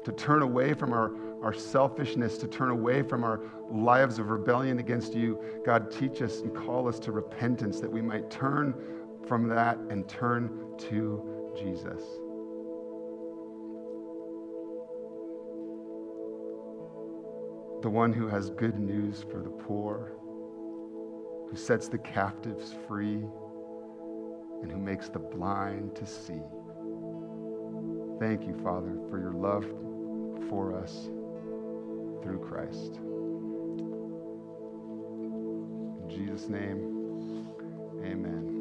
to 0.04 0.12
turn 0.12 0.42
away 0.42 0.74
from 0.74 0.92
our 0.92 1.12
our 1.44 1.52
selfishness, 1.52 2.38
to 2.38 2.48
turn 2.48 2.70
away 2.70 3.02
from 3.02 3.22
our 3.22 3.38
lives 3.70 4.18
of 4.18 4.30
rebellion 4.30 4.78
against 4.78 5.12
you. 5.12 5.38
God, 5.64 5.90
teach 5.90 6.22
us 6.22 6.40
and 6.40 6.54
call 6.56 6.88
us 6.88 6.98
to 7.00 7.12
repentance 7.12 7.80
that 7.80 7.92
we 7.92 8.00
might 8.00 8.30
turn 8.30 8.74
from 9.26 9.48
that 9.48 9.76
and 9.90 10.08
turn 10.08 10.74
to 10.78 11.52
Jesus. 11.54 12.02
The 17.82 17.90
one 17.90 18.14
who 18.14 18.26
has 18.26 18.48
good 18.48 18.78
news 18.78 19.22
for 19.30 19.42
the 19.42 19.50
poor, 19.50 20.12
who 21.54 21.60
sets 21.60 21.86
the 21.86 21.98
captives 21.98 22.74
free, 22.88 23.22
and 24.60 24.72
who 24.72 24.76
makes 24.76 25.08
the 25.08 25.20
blind 25.20 25.94
to 25.94 26.04
see. 26.04 26.40
Thank 28.18 28.44
you, 28.44 28.58
Father, 28.64 28.98
for 29.08 29.20
your 29.20 29.34
love 29.34 29.64
for 30.48 30.76
us 30.76 31.04
through 32.24 32.40
Christ. 32.40 32.96
In 36.02 36.10
Jesus' 36.10 36.48
name, 36.48 37.46
amen. 38.04 38.53